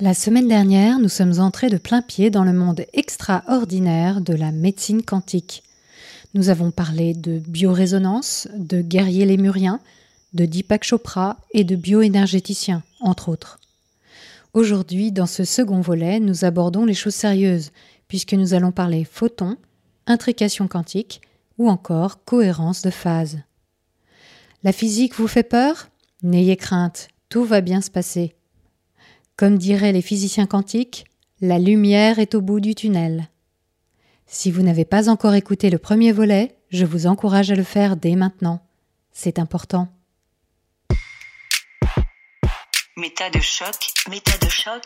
La 0.00 0.14
semaine 0.14 0.46
dernière, 0.46 1.00
nous 1.00 1.08
sommes 1.08 1.40
entrés 1.40 1.70
de 1.70 1.76
plein 1.76 2.02
pied 2.02 2.30
dans 2.30 2.44
le 2.44 2.52
monde 2.52 2.86
extraordinaire 2.92 4.20
de 4.20 4.32
la 4.32 4.52
médecine 4.52 5.02
quantique. 5.02 5.64
Nous 6.34 6.50
avons 6.50 6.70
parlé 6.70 7.14
de 7.14 7.40
biorésonance, 7.40 8.46
de 8.56 8.80
guerriers 8.80 9.26
lémuriens, 9.26 9.80
de 10.34 10.44
Deepak 10.44 10.84
Chopra 10.84 11.38
et 11.50 11.64
de 11.64 11.74
bioénergéticiens, 11.74 12.84
entre 13.00 13.28
autres. 13.28 13.58
Aujourd'hui, 14.52 15.10
dans 15.10 15.26
ce 15.26 15.42
second 15.42 15.80
volet, 15.80 16.20
nous 16.20 16.44
abordons 16.44 16.84
les 16.84 16.94
choses 16.94 17.16
sérieuses, 17.16 17.72
puisque 18.06 18.34
nous 18.34 18.54
allons 18.54 18.70
parler 18.70 19.04
photons, 19.04 19.56
intrication 20.06 20.68
quantique 20.68 21.22
ou 21.58 21.68
encore 21.68 22.24
cohérence 22.24 22.82
de 22.82 22.90
phase. 22.90 23.40
La 24.62 24.70
physique 24.70 25.16
vous 25.16 25.26
fait 25.26 25.42
peur? 25.42 25.88
N'ayez 26.22 26.56
crainte, 26.56 27.08
tout 27.28 27.44
va 27.44 27.60
bien 27.60 27.80
se 27.80 27.90
passer. 27.90 28.37
Comme 29.38 29.56
diraient 29.56 29.92
les 29.92 30.02
physiciens 30.02 30.46
quantiques, 30.46 31.04
la 31.40 31.60
lumière 31.60 32.18
est 32.18 32.34
au 32.34 32.40
bout 32.40 32.58
du 32.58 32.74
tunnel. 32.74 33.28
Si 34.26 34.50
vous 34.50 34.62
n'avez 34.62 34.84
pas 34.84 35.08
encore 35.08 35.34
écouté 35.34 35.70
le 35.70 35.78
premier 35.78 36.10
volet, 36.10 36.56
je 36.70 36.84
vous 36.84 37.06
encourage 37.06 37.52
à 37.52 37.54
le 37.54 37.62
faire 37.62 37.96
dès 37.96 38.16
maintenant. 38.16 38.66
C'est 39.12 39.38
important. 39.38 39.86
Méta 42.96 43.30
de 43.30 43.38
choc, 43.38 43.76
méta 44.10 44.36
de 44.44 44.50
choc. 44.50 44.82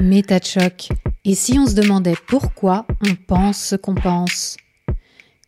Méta 0.00 0.38
de 0.38 0.44
choc. 0.44 0.90
Et 1.24 1.34
si 1.34 1.58
on 1.58 1.66
se 1.66 1.74
demandait 1.74 2.14
pourquoi 2.28 2.86
on 3.04 3.16
pense 3.16 3.60
ce 3.60 3.74
qu'on 3.74 3.96
pense? 3.96 4.56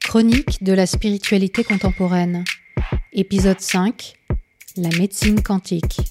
Chronique 0.01 0.65
de 0.65 0.73
la 0.73 0.87
spiritualité 0.87 1.63
contemporaine. 1.63 2.43
Épisode 3.13 3.61
5. 3.61 4.15
La 4.77 4.89
médecine 4.99 5.41
quantique. 5.45 6.10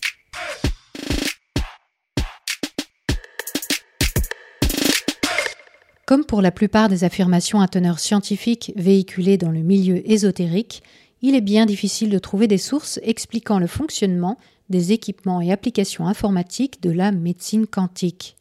Comme 6.09 6.25
pour 6.25 6.41
la 6.41 6.49
plupart 6.49 6.89
des 6.89 7.03
affirmations 7.03 7.61
à 7.61 7.67
teneur 7.67 7.99
scientifique 7.99 8.73
véhiculées 8.75 9.37
dans 9.37 9.51
le 9.51 9.59
milieu 9.59 10.01
ésotérique, 10.09 10.81
il 11.21 11.35
est 11.35 11.39
bien 11.39 11.67
difficile 11.67 12.09
de 12.09 12.17
trouver 12.17 12.47
des 12.47 12.57
sources 12.57 12.99
expliquant 13.03 13.59
le 13.59 13.67
fonctionnement 13.67 14.35
des 14.71 14.91
équipements 14.91 15.39
et 15.39 15.51
applications 15.51 16.07
informatiques 16.07 16.81
de 16.81 16.89
la 16.89 17.11
médecine 17.11 17.67
quantique. 17.67 18.37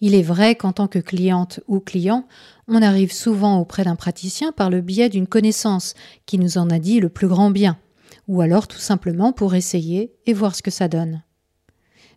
Il 0.00 0.16
est 0.16 0.24
vrai 0.24 0.56
qu'en 0.56 0.72
tant 0.72 0.88
que 0.88 0.98
cliente 0.98 1.60
ou 1.68 1.78
client, 1.78 2.26
on 2.66 2.82
arrive 2.82 3.12
souvent 3.12 3.60
auprès 3.60 3.84
d'un 3.84 3.94
praticien 3.94 4.50
par 4.50 4.68
le 4.68 4.80
biais 4.80 5.08
d'une 5.08 5.28
connaissance 5.28 5.94
qui 6.26 6.36
nous 6.36 6.58
en 6.58 6.68
a 6.68 6.80
dit 6.80 6.98
le 6.98 7.10
plus 7.10 7.28
grand 7.28 7.52
bien, 7.52 7.78
ou 8.26 8.40
alors 8.40 8.66
tout 8.66 8.80
simplement 8.80 9.32
pour 9.32 9.54
essayer 9.54 10.16
et 10.26 10.32
voir 10.32 10.56
ce 10.56 10.62
que 10.62 10.72
ça 10.72 10.88
donne. 10.88 11.22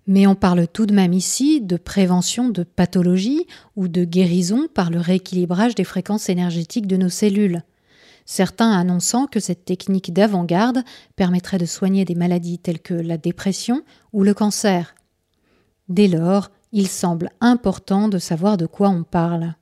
Mais 0.08 0.28
on 0.28 0.36
parle 0.36 0.68
tout 0.68 0.86
de 0.86 0.94
même 0.94 1.14
ici 1.14 1.62
de 1.62 1.78
prévention 1.78 2.50
de 2.50 2.64
pathologie 2.64 3.48
ou 3.76 3.88
de 3.88 4.04
guérison 4.04 4.68
par 4.74 4.92
le 4.92 5.00
rééquilibrage 5.00 5.76
des 5.76 5.84
fréquences 5.84 6.30
énergétiques 6.30 6.88
de 6.88 6.98
nos 6.98 7.10
cellules. 7.10 7.64
Certains 8.26 8.72
annonçant 8.72 9.28
que 9.28 9.40
cette 9.40 9.66
technique 9.66 10.14
d'avant-garde 10.14 10.84
permettrait 11.16 11.58
de 11.58 11.66
soigner 11.66 12.06
des 12.06 12.16
maladies 12.16 12.60
telles 12.60 12.82
que 12.82 12.94
la 12.94 13.18
dépression 13.18 13.84
ou 14.14 14.24
le 14.24 14.34
cancer. 14.34 14.96
Dès 15.90 16.08
lors, 16.08 16.50
il 16.72 16.88
semble 16.88 17.30
important 17.42 18.08
de 18.08 18.18
savoir 18.18 18.58
de 18.58 18.66
quoi 18.66 18.90
on 18.90 19.04
parle. 19.04 19.54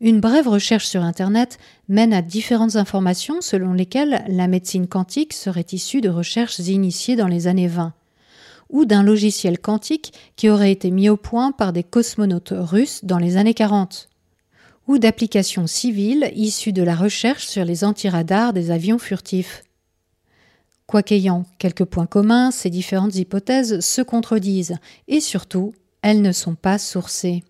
Une 0.00 0.20
brève 0.20 0.48
recherche 0.48 0.86
sur 0.86 1.02
Internet 1.02 1.58
mène 1.88 2.12
à 2.12 2.22
différentes 2.22 2.76
informations 2.76 3.40
selon 3.40 3.72
lesquelles 3.72 4.24
la 4.28 4.46
médecine 4.46 4.86
quantique 4.86 5.32
serait 5.32 5.66
issue 5.72 6.00
de 6.00 6.08
recherches 6.08 6.58
initiées 6.58 7.16
dans 7.16 7.28
les 7.28 7.46
années 7.46 7.68
20 7.68 7.94
ou 8.70 8.84
d'un 8.84 9.02
logiciel 9.02 9.58
quantique 9.58 10.12
qui 10.36 10.48
aurait 10.48 10.72
été 10.72 10.90
mis 10.90 11.08
au 11.08 11.16
point 11.16 11.52
par 11.52 11.72
des 11.72 11.82
cosmonautes 11.82 12.54
russes 12.54 13.04
dans 13.04 13.18
les 13.18 13.36
années 13.36 13.54
40, 13.54 14.08
ou 14.88 14.98
d'applications 14.98 15.66
civiles 15.66 16.30
issues 16.34 16.72
de 16.72 16.82
la 16.82 16.94
recherche 16.94 17.46
sur 17.46 17.64
les 17.64 17.84
antiradars 17.84 18.52
des 18.52 18.70
avions 18.70 18.98
furtifs. 18.98 19.62
Quoiqu'ayant 20.86 21.44
quelques 21.58 21.84
points 21.84 22.06
communs, 22.06 22.50
ces 22.52 22.70
différentes 22.70 23.16
hypothèses 23.16 23.80
se 23.80 24.02
contredisent, 24.02 24.76
et 25.08 25.20
surtout, 25.20 25.74
elles 26.02 26.22
ne 26.22 26.32
sont 26.32 26.54
pas 26.54 26.78
sourcées. 26.78 27.42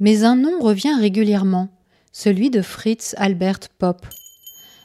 Mais 0.00 0.24
un 0.24 0.34
nom 0.34 0.58
revient 0.60 0.94
régulièrement, 0.98 1.68
celui 2.12 2.50
de 2.50 2.62
Fritz 2.62 3.14
Albert 3.18 3.60
Popp. 3.78 4.06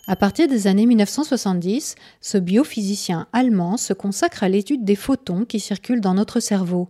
À 0.06 0.18
partir 0.18 0.50
des 0.50 0.68
années 0.68 0.86
1970, 0.86 1.96
ce 2.20 2.38
biophysicien 2.38 3.28
allemand 3.32 3.78
se 3.78 3.94
consacre 3.94 4.44
à 4.44 4.50
l'étude 4.50 4.84
des 4.84 4.98
photons 4.98 5.46
qui 5.46 5.62
circulent 5.62 6.02
dans 6.02 6.14
notre 6.14 6.42
cerveau. 6.42 6.90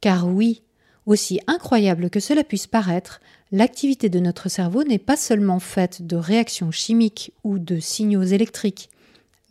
Car 0.00 0.26
oui, 0.26 0.62
aussi 1.06 1.38
incroyable 1.46 2.10
que 2.10 2.18
cela 2.18 2.42
puisse 2.42 2.66
paraître, 2.66 3.20
l'activité 3.52 4.08
de 4.08 4.18
notre 4.18 4.48
cerveau 4.48 4.82
n'est 4.82 4.98
pas 4.98 5.16
seulement 5.16 5.60
faite 5.60 6.04
de 6.04 6.16
réactions 6.16 6.72
chimiques 6.72 7.32
ou 7.44 7.60
de 7.60 7.78
signaux 7.78 8.24
électriques. 8.24 8.90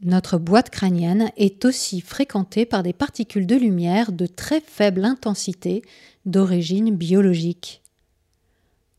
Notre 0.03 0.37
boîte 0.37 0.69
crânienne 0.69 1.31
est 1.37 1.63
aussi 1.63 2.01
fréquentée 2.01 2.65
par 2.65 2.83
des 2.83 2.93
particules 2.93 3.47
de 3.47 3.55
lumière 3.55 4.11
de 4.11 4.25
très 4.25 4.59
faible 4.59 5.05
intensité 5.05 5.81
d'origine 6.25 6.93
biologique. 6.93 7.80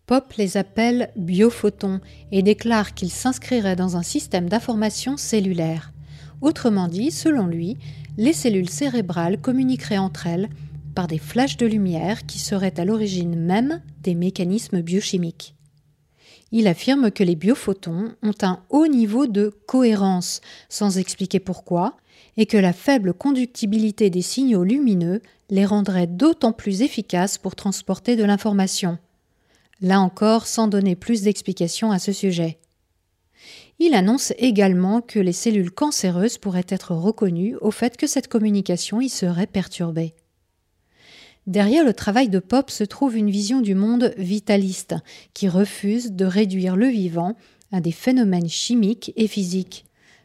Pop 0.07 0.33
les 0.37 0.57
appelle 0.57 1.11
biophotons 1.17 2.01
et 2.33 2.43
déclare 2.43 2.95
qu'ils 2.95 3.11
s'inscriraient 3.11 3.77
dans 3.77 3.97
un 3.97 4.03
système 4.03 4.49
d'information 4.49 5.17
cellulaire. 5.17 5.93
Autrement 6.41 6.89
dit, 6.89 7.13
selon 7.13 7.47
lui, 7.47 7.77
les 8.19 8.33
cellules 8.33 8.69
cérébrales 8.69 9.41
communiqueraient 9.41 9.99
entre 9.99 10.27
elles 10.27 10.49
par 10.95 11.07
des 11.07 11.19
flashs 11.19 11.57
de 11.57 11.67
lumière 11.67 12.27
qui 12.27 12.39
seraient 12.39 12.79
à 12.79 12.85
l'origine 12.85 13.37
même 13.37 13.81
des 14.03 14.15
mécanismes 14.15 14.83
biochimiques. 14.83 15.55
Il 16.51 16.67
affirme 16.67 17.11
que 17.11 17.25
les 17.25 17.37
biophotons 17.37 18.13
ont 18.23 18.35
un 18.43 18.61
haut 18.69 18.89
niveau 18.89 19.27
de 19.27 19.55
cohérence, 19.67 20.43
sans 20.69 20.99
expliquer 20.99 21.41
pourquoi, 21.41 21.97
et 22.37 22.45
que 22.45 22.59
la 22.59 22.73
faible 22.73 23.15
conductibilité 23.15 24.11
des 24.11 24.21
signaux 24.21 24.65
lumineux 24.65 25.23
les 25.49 25.65
rendrait 25.65 26.07
d'autant 26.07 26.53
plus 26.53 26.83
efficaces 26.83 27.39
pour 27.39 27.57
transporter 27.57 28.17
de 28.17 28.25
l'information 28.25 28.99
là 29.83 30.01
encore 30.01 30.47
sans 30.47 30.69
donner 30.69 30.97
plus 30.97 31.23
d'explications 31.23 31.91
à 31.91 31.99
ce 31.99 32.13
sujet. 32.13 32.59
Il 33.79 33.95
annonce 33.95 34.33
également 34.39 35.01
que 35.01 35.19
les 35.19 35.33
cellules 35.33 35.73
cancéreuses 35.73 36.39
pourraient 36.39 36.67
être 36.69 36.95
reconnues 36.95 37.57
au 37.61 37.71
fait 37.71 37.97
que 37.97 38.07
cette 38.07 38.29
communication 38.29 39.01
y 39.01 39.09
serait 39.09 39.47
perturbée. 39.47 40.15
Derrière 41.49 41.85
le 41.85 41.93
travail 41.93 42.29
de 42.29 42.39
Pop 42.39 42.71
se 42.71 42.85
trouve 42.85 43.17
une 43.17 43.31
vision 43.31 43.61
du 43.61 43.75
monde 43.75 44.15
vitaliste 44.17 44.95
qui 45.35 45.49
refuse 45.49 46.13
de 46.13 46.25
réduire 46.25 46.77
le 46.77 46.87
vivant 46.87 47.37
à 47.73 47.81
des 47.81 47.91
phénomènes 47.91 48.49
chimiques 48.49 49.13
et 49.17 49.27
physiques. 49.27 49.85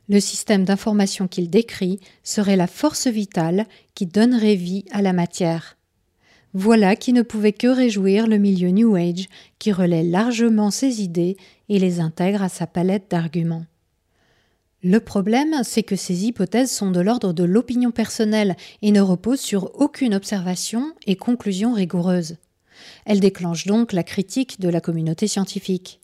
Le 0.10 0.20
système 0.20 0.64
d'information 0.64 1.28
qu'il 1.28 1.50
décrit 1.50 2.00
serait 2.24 2.56
la 2.56 2.68
force 2.68 3.08
vitale 3.08 3.66
qui 3.96 4.06
donnerait 4.06 4.56
vie 4.56 4.86
à 4.92 5.02
la 5.02 5.14
matière. 5.14 5.77
Voilà 6.54 6.96
qui 6.96 7.14
ne 7.14 7.22
pouvait 7.22 7.54
que 7.54 7.68
réjouir 7.68 8.28
le 8.28 8.38
milieu 8.38 8.70
New 8.70 8.96
Age, 8.96 9.28
qui 9.60 9.72
relaie 9.72 10.04
largement 10.04 10.72
ses 10.72 11.02
idées 11.02 11.38
et 11.70 11.78
les 11.78 12.00
intègre 12.00 12.42
à 12.42 12.50
sa 12.50 12.68
palette 12.68 13.12
d'arguments. 13.12 13.66
Le 14.84 15.00
problème, 15.00 15.64
c'est 15.64 15.84
que 15.84 15.96
ces 15.96 16.26
hypothèses 16.26 16.72
sont 16.72 16.92
de 16.92 17.02
l'ordre 17.02 17.34
de 17.34 17.44
l'opinion 17.44 17.92
personnelle 17.92 18.56
et 18.82 18.92
ne 18.92 19.02
reposent 19.02 19.42
sur 19.42 19.72
aucune 19.82 20.14
observation 20.14 20.94
et 21.06 21.16
conclusion 21.16 21.74
rigoureuse. 21.74 22.38
Elles 23.06 23.20
déclenchent 23.20 23.66
donc 23.66 23.92
la 23.92 24.04
critique 24.04 24.62
de 24.62 24.70
la 24.70 24.80
communauté 24.80 25.28
scientifique. 25.28 26.00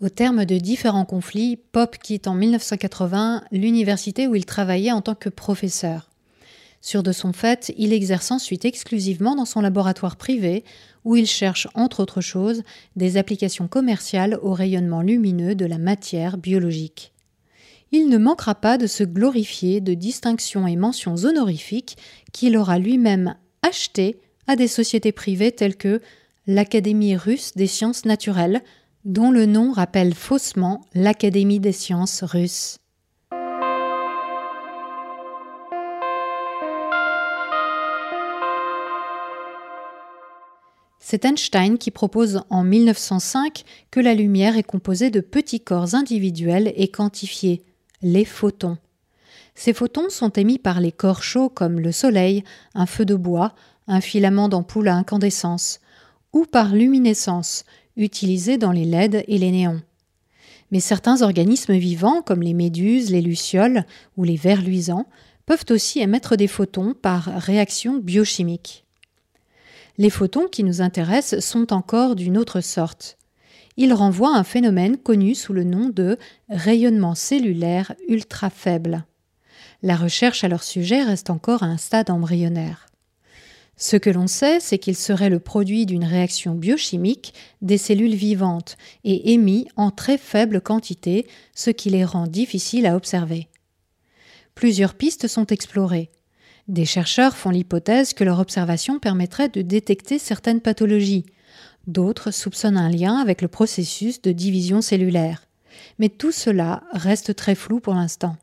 Au 0.00 0.08
terme 0.08 0.44
de 0.44 0.58
différents 0.58 1.04
conflits, 1.04 1.56
Pop 1.56 1.96
quitte 1.96 2.26
en 2.26 2.34
1980 2.34 3.44
l'université 3.52 4.26
où 4.26 4.34
il 4.34 4.44
travaillait 4.44 4.92
en 4.92 5.00
tant 5.00 5.14
que 5.14 5.28
professeur. 5.28 6.10
Sûr 6.84 7.02
de 7.02 7.12
son 7.12 7.32
fait, 7.32 7.72
il 7.78 7.94
exerce 7.94 8.30
ensuite 8.30 8.66
exclusivement 8.66 9.36
dans 9.36 9.46
son 9.46 9.62
laboratoire 9.62 10.16
privé, 10.16 10.64
où 11.06 11.16
il 11.16 11.26
cherche, 11.26 11.66
entre 11.72 12.00
autres 12.00 12.20
choses, 12.20 12.62
des 12.94 13.16
applications 13.16 13.68
commerciales 13.68 14.38
au 14.42 14.52
rayonnement 14.52 15.00
lumineux 15.00 15.54
de 15.54 15.64
la 15.64 15.78
matière 15.78 16.36
biologique. 16.36 17.14
Il 17.90 18.10
ne 18.10 18.18
manquera 18.18 18.54
pas 18.54 18.76
de 18.76 18.86
se 18.86 19.02
glorifier 19.02 19.80
de 19.80 19.94
distinctions 19.94 20.66
et 20.66 20.76
mentions 20.76 21.14
honorifiques 21.24 21.96
qu'il 22.34 22.54
aura 22.54 22.78
lui-même 22.78 23.34
achetées 23.62 24.20
à 24.46 24.54
des 24.54 24.68
sociétés 24.68 25.12
privées 25.12 25.52
telles 25.52 25.76
que 25.76 26.02
l'Académie 26.46 27.16
russe 27.16 27.52
des 27.56 27.66
sciences 27.66 28.04
naturelles, 28.04 28.62
dont 29.06 29.30
le 29.30 29.46
nom 29.46 29.72
rappelle 29.72 30.12
faussement 30.12 30.82
l'Académie 30.92 31.60
des 31.60 31.72
sciences 31.72 32.22
russes. 32.22 32.76
C'est 41.14 41.26
Einstein 41.26 41.78
qui 41.78 41.92
propose 41.92 42.42
en 42.50 42.64
1905 42.64 43.62
que 43.92 44.00
la 44.00 44.14
lumière 44.14 44.56
est 44.56 44.64
composée 44.64 45.10
de 45.10 45.20
petits 45.20 45.60
corps 45.60 45.94
individuels 45.94 46.72
et 46.74 46.88
quantifiés, 46.88 47.62
les 48.02 48.24
photons. 48.24 48.78
Ces 49.54 49.72
photons 49.72 50.10
sont 50.10 50.30
émis 50.30 50.58
par 50.58 50.80
les 50.80 50.90
corps 50.90 51.22
chauds 51.22 51.48
comme 51.48 51.78
le 51.78 51.92
soleil, 51.92 52.42
un 52.74 52.86
feu 52.86 53.04
de 53.04 53.14
bois, 53.14 53.54
un 53.86 54.00
filament 54.00 54.48
d'ampoule 54.48 54.88
à 54.88 54.96
incandescence, 54.96 55.78
ou 56.32 56.46
par 56.46 56.74
luminescence, 56.74 57.64
utilisée 57.96 58.58
dans 58.58 58.72
les 58.72 58.84
LED 58.84 59.24
et 59.28 59.38
les 59.38 59.52
néons. 59.52 59.82
Mais 60.72 60.80
certains 60.80 61.22
organismes 61.22 61.74
vivants, 61.74 62.22
comme 62.22 62.42
les 62.42 62.54
méduses, 62.54 63.12
les 63.12 63.22
lucioles 63.22 63.84
ou 64.16 64.24
les 64.24 64.34
vers 64.34 64.62
luisants, 64.62 65.06
peuvent 65.46 65.66
aussi 65.70 66.00
émettre 66.00 66.36
des 66.36 66.48
photons 66.48 66.92
par 66.92 67.26
réaction 67.26 67.98
biochimique. 67.98 68.83
Les 69.96 70.10
photons 70.10 70.48
qui 70.48 70.64
nous 70.64 70.80
intéressent 70.80 71.44
sont 71.44 71.72
encore 71.72 72.16
d'une 72.16 72.36
autre 72.36 72.60
sorte. 72.60 73.16
Ils 73.76 73.92
renvoient 73.92 74.36
un 74.36 74.44
phénomène 74.44 74.96
connu 74.96 75.34
sous 75.34 75.52
le 75.52 75.64
nom 75.64 75.88
de 75.88 76.18
rayonnement 76.48 77.14
cellulaire 77.14 77.94
ultra 78.08 78.50
faible. 78.50 79.04
La 79.82 79.96
recherche 79.96 80.42
à 80.42 80.48
leur 80.48 80.62
sujet 80.62 81.02
reste 81.02 81.30
encore 81.30 81.62
à 81.62 81.66
un 81.66 81.76
stade 81.76 82.10
embryonnaire. 82.10 82.86
Ce 83.76 83.96
que 83.96 84.10
l'on 84.10 84.28
sait, 84.28 84.60
c'est 84.60 84.78
qu'il 84.78 84.96
serait 84.96 85.30
le 85.30 85.40
produit 85.40 85.86
d'une 85.86 86.04
réaction 86.04 86.54
biochimique 86.54 87.34
des 87.60 87.78
cellules 87.78 88.14
vivantes 88.14 88.76
et 89.02 89.32
émis 89.32 89.68
en 89.76 89.90
très 89.90 90.16
faible 90.18 90.60
quantité, 90.60 91.26
ce 91.54 91.70
qui 91.70 91.90
les 91.90 92.04
rend 92.04 92.28
difficiles 92.28 92.86
à 92.86 92.96
observer. 92.96 93.48
Plusieurs 94.54 94.94
pistes 94.94 95.26
sont 95.26 95.46
explorées. 95.46 96.10
Des 96.68 96.86
chercheurs 96.86 97.36
font 97.36 97.50
l'hypothèse 97.50 98.14
que 98.14 98.24
leur 98.24 98.40
observation 98.40 98.98
permettrait 98.98 99.50
de 99.50 99.60
détecter 99.62 100.18
certaines 100.18 100.60
pathologies. 100.60 101.26
D'autres 101.86 102.30
soupçonnent 102.30 102.78
un 102.78 102.88
lien 102.88 103.16
avec 103.16 103.42
le 103.42 103.48
processus 103.48 104.22
de 104.22 104.32
division 104.32 104.80
cellulaire. 104.80 105.46
Mais 105.98 106.08
tout 106.08 106.32
cela 106.32 106.82
reste 106.92 107.36
très 107.36 107.54
flou 107.54 107.80
pour 107.80 107.94
l'instant. 107.94 108.36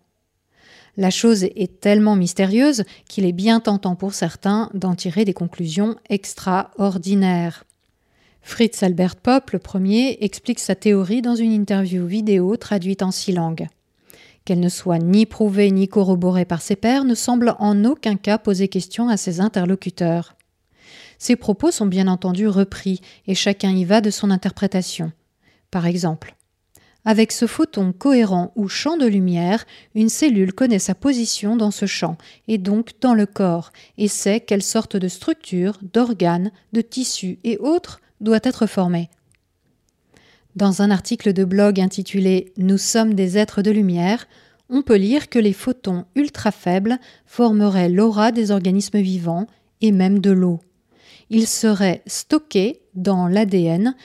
La 0.97 1.09
chose 1.09 1.43
est 1.43 1.79
tellement 1.79 2.15
mystérieuse 2.15 2.83
qu'il 3.07 3.25
est 3.25 3.31
bien 3.31 3.59
tentant 3.59 3.95
pour 3.95 4.13
certains 4.13 4.69
d'en 4.73 4.93
tirer 4.93 5.25
des 5.25 5.33
conclusions 5.33 5.95
extraordinaires. 6.09 7.63
Fritz 8.41 8.83
Albert 8.83 9.15
Popp, 9.15 9.51
le 9.51 9.59
premier, 9.59 10.17
explique 10.21 10.59
sa 10.59 10.75
théorie 10.75 11.21
dans 11.21 11.35
une 11.35 11.53
interview 11.53 12.05
vidéo 12.05 12.57
traduite 12.57 13.03
en 13.03 13.11
six 13.11 13.31
langues. 13.31 13.67
Qu'elle 14.45 14.59
ne 14.59 14.69
soit 14.69 14.99
ni 14.99 15.25
prouvée 15.25 15.71
ni 15.71 15.87
corroborée 15.87 16.45
par 16.45 16.61
ses 16.61 16.75
pairs 16.75 17.03
ne 17.03 17.15
semble 17.15 17.55
en 17.59 17.85
aucun 17.85 18.15
cas 18.15 18.37
poser 18.37 18.67
question 18.67 19.09
à 19.09 19.17
ses 19.17 19.39
interlocuteurs. 19.39 20.35
Ses 21.19 21.35
propos 21.35 21.69
sont 21.69 21.85
bien 21.85 22.07
entendu 22.07 22.47
repris 22.47 23.01
et 23.27 23.35
chacun 23.35 23.69
y 23.69 23.85
va 23.85 24.01
de 24.01 24.09
son 24.09 24.31
interprétation. 24.31 25.11
Par 25.69 25.85
exemple, 25.85 26.35
avec 27.05 27.31
ce 27.31 27.47
photon 27.47 27.93
cohérent 27.93 28.51
ou 28.55 28.67
champ 28.67 28.97
de 28.97 29.07
lumière, 29.07 29.65
une 29.95 30.09
cellule 30.09 30.53
connaît 30.53 30.79
sa 30.79 30.95
position 30.95 31.55
dans 31.55 31.71
ce 31.71 31.85
champ 31.85 32.17
et 32.47 32.57
donc 32.57 32.91
dans 33.01 33.13
le 33.13 33.25
corps 33.25 33.71
et 33.97 34.07
sait 34.07 34.39
quelle 34.39 34.61
sorte 34.61 34.97
de 34.97 35.07
structure, 35.07 35.77
d'organes, 35.93 36.51
de 36.73 36.81
tissus 36.81 37.39
et 37.43 37.57
autres 37.57 38.01
doit 38.19 38.39
être 38.43 38.67
formée. 38.67 39.09
Dans 40.55 40.81
un 40.81 40.91
article 40.91 41.31
de 41.31 41.45
blog 41.45 41.79
intitulé 41.79 42.51
Nous 42.57 42.77
sommes 42.77 43.13
des 43.13 43.37
êtres 43.37 43.61
de 43.61 43.71
lumière, 43.71 44.27
on 44.69 44.81
peut 44.81 44.97
lire 44.97 45.29
que 45.29 45.39
les 45.39 45.53
photons 45.53 46.05
ultra 46.15 46.51
faibles 46.51 46.97
formeraient 47.25 47.89
l'aura 47.89 48.31
des 48.31 48.51
organismes 48.51 48.99
vivants 48.99 49.47
et 49.79 49.91
même 49.91 50.19
de 50.19 50.31
l'eau. 50.31 50.59
Ils 51.29 51.47
seraient 51.47 52.01
stockés 52.05 52.81
dans 52.95 53.27
l'ADN 53.27 53.95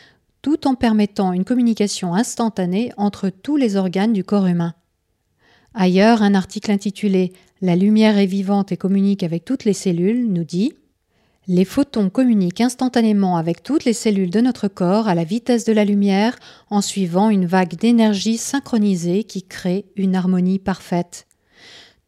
tout 0.40 0.69
en 0.69 0.76
permettant 0.76 1.32
une 1.32 1.44
communication 1.44 2.14
instantanée 2.14 2.93
entre 2.96 3.28
tous 3.28 3.56
les 3.56 3.75
organes 3.75 4.12
du 4.12 4.22
corps 4.22 4.46
humain. 4.46 4.75
Ailleurs, 5.75 6.22
un 6.22 6.34
article 6.34 6.70
intitulé 6.70 7.32
La 7.60 7.75
lumière 7.75 8.19
est 8.19 8.26
vivante 8.26 8.70
et 8.70 8.76
communique 8.76 9.25
avec 9.25 9.44
toutes 9.44 9.64
les 9.64 9.72
cellules 9.72 10.32
nous 10.32 10.44
dit 10.44 10.75
Les 11.48 11.64
photons 11.64 12.10
communiquent 12.10 12.60
instantanément 12.60 13.37
avec 13.37 13.62
toutes 13.62 13.84
les 13.84 13.93
cellules 13.93 14.31
de 14.31 14.40
notre 14.40 14.66
corps 14.66 15.06
à 15.06 15.14
la 15.14 15.22
vitesse 15.22 15.64
de 15.64 15.72
la 15.72 15.84
lumière 15.84 16.37
en 16.70 16.81
suivant 16.81 17.31
une 17.31 17.46
vague 17.46 17.76
d'énergie 17.76 18.37
synchronisée 18.37 19.22
qui 19.22 19.44
crée 19.44 19.87
une 19.94 20.16
harmonie 20.16 20.58
parfaite. 20.58 21.26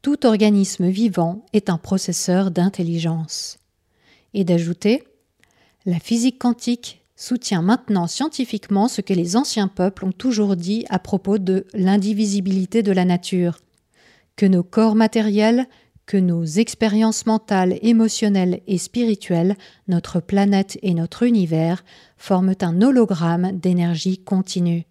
Tout 0.02 0.26
organisme 0.26 0.88
vivant 0.88 1.46
est 1.52 1.70
un 1.70 1.78
processeur 1.78 2.50
d'intelligence. 2.50 3.58
Et 4.34 4.42
d'ajouter 4.42 5.04
La 5.86 6.00
physique 6.00 6.40
quantique 6.40 7.04
soutient 7.14 7.62
maintenant 7.62 8.08
scientifiquement 8.08 8.88
ce 8.88 9.02
que 9.02 9.14
les 9.14 9.36
anciens 9.36 9.68
peuples 9.68 10.04
ont 10.04 10.12
toujours 10.12 10.56
dit 10.56 10.84
à 10.88 10.98
propos 10.98 11.38
de 11.38 11.64
l'indivisibilité 11.74 12.82
de 12.82 12.92
la 12.92 13.04
nature, 13.04 13.60
que 14.34 14.46
nos 14.46 14.62
corps 14.64 14.94
matériels, 14.96 15.66
que 16.08 16.16
nos 16.16 16.44
expériences 16.44 17.26
mentales, 17.26 17.78
émotionnelles 17.82 18.62
et 18.66 18.78
spirituelles, 18.78 19.56
notre 19.88 20.20
planète 20.20 20.78
et 20.82 20.94
notre 20.94 21.22
univers 21.22 21.84
forment 22.16 22.54
un 22.62 22.80
hologramme 22.80 23.52
d'énergie 23.52 24.16
continue. 24.16 24.86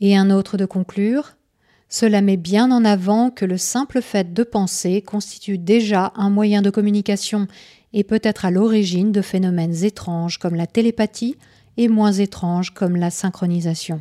Et 0.00 0.16
un 0.16 0.30
autre 0.30 0.56
de 0.56 0.64
conclure 0.64 1.36
cela 1.90 2.22
met 2.22 2.38
bien 2.38 2.72
en 2.72 2.86
avant 2.86 3.28
que 3.28 3.44
le 3.44 3.58
simple 3.58 4.00
fait 4.00 4.32
de 4.32 4.44
penser 4.44 5.02
constitue 5.02 5.58
déjà 5.58 6.14
un 6.16 6.30
moyen 6.30 6.62
de 6.62 6.70
communication 6.70 7.46
et 7.92 8.02
peut 8.02 8.20
être 8.22 8.46
à 8.46 8.50
l'origine 8.50 9.12
de 9.12 9.20
phénomènes 9.20 9.84
étranges 9.84 10.38
comme 10.38 10.54
la 10.54 10.66
télépathie 10.66 11.36
et 11.76 11.88
moins 11.88 12.12
étranges 12.12 12.70
comme 12.70 12.96
la 12.96 13.10
synchronisation. 13.10 14.00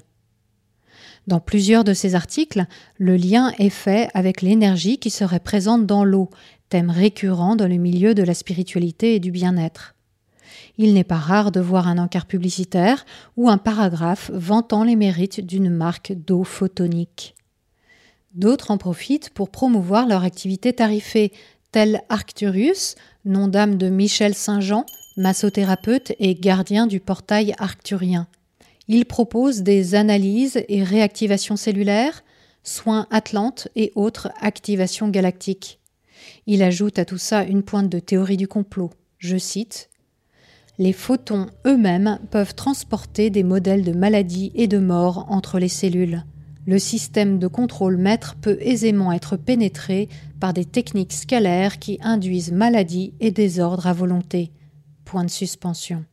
Dans 1.28 1.40
plusieurs 1.40 1.84
de 1.84 1.94
ces 1.94 2.16
articles, 2.16 2.66
le 2.98 3.16
lien 3.16 3.54
est 3.60 3.70
fait 3.70 4.10
avec 4.14 4.42
l'énergie 4.42 4.98
qui 4.98 5.10
serait 5.10 5.40
présente 5.40 5.86
dans 5.86 6.04
l'eau, 6.04 6.30
thème 6.70 6.90
récurrent 6.90 7.56
dans 7.56 7.68
le 7.68 7.76
milieu 7.76 8.16
de 8.16 8.24
la 8.24 8.34
spiritualité 8.34 9.16
et 9.16 9.20
du 9.20 9.32
bien-être. 9.32 9.96
Il 10.78 10.94
n'est 10.94 11.04
pas 11.04 11.18
rare 11.18 11.52
de 11.52 11.60
voir 11.60 11.88
un 11.88 11.98
encart 11.98 12.26
publicitaire 12.26 13.06
ou 13.38 13.50
un 13.50 13.58
paragraphe 13.58 14.32
vantant 14.34 14.84
les 14.84 14.96
mérites 14.96 15.46
d'une 15.46 15.70
marque 15.70 16.14
d'eau 16.14 16.44
photonique. 16.44 17.36
D'autres 18.34 18.72
en 18.72 18.78
profitent 18.78 19.30
pour 19.30 19.50
promouvoir 19.50 20.08
leur 20.08 20.24
activité 20.24 20.74
tarifée, 20.74 21.34
tel 21.72 22.02
Arcturus, 22.10 22.96
nom 23.26 23.48
d'âme 23.48 23.78
de 23.78 23.90
Michel 23.90 24.34
Saint-Jean, 24.34 24.86
massothérapeute 25.18 26.14
et 26.20 26.36
gardien 26.36 26.88
du 26.88 27.00
portail 27.00 27.54
arcturien. 27.60 28.28
Il 28.94 29.06
propose 29.06 29.62
des 29.62 29.96
analyses 29.96 30.66
et 30.68 30.84
réactivations 30.84 31.56
cellulaires, 31.56 32.26
soins 32.62 33.08
atlantes 33.10 33.70
et 33.78 33.94
autres 33.96 34.34
activations 34.42 35.08
galactiques. 35.08 35.80
Il 36.46 36.62
ajoute 36.62 37.00
à 37.00 37.06
tout 37.06 37.18
ça 37.18 37.46
une 37.46 37.64
pointe 37.64 37.88
de 37.88 38.00
théorie 38.00 38.36
du 38.36 38.50
complot. 38.50 38.90
Je 39.18 39.38
cite 39.38 39.90
Les 40.78 40.92
photons 40.92 41.46
eux-mêmes 41.66 42.20
peuvent 42.32 42.54
transporter 42.54 43.30
des 43.30 43.44
modèles 43.44 43.86
de 43.86 43.94
maladies 43.94 44.52
et 44.56 44.68
de 44.68 44.80
mort 44.80 45.26
entre 45.30 45.58
les 45.58 45.70
cellules. 45.70 46.26
Le 46.68 46.78
système 46.78 47.40
de 47.40 47.48
contrôle 47.48 47.96
maître 47.96 48.36
peut 48.42 48.58
aisément 48.60 49.14
être 49.14 49.38
pénétré 49.38 50.10
par 50.42 50.52
des 50.52 50.66
techniques 50.66 51.14
scalaires 51.14 51.80
qui 51.80 51.98
induisent 52.02 52.52
maladie 52.52 53.14
et 53.22 53.32
désordre 53.32 53.88
à 53.88 53.94
volonté. 53.94 54.52
Point 55.06 55.24
de 55.24 55.30
suspension. 55.30 56.04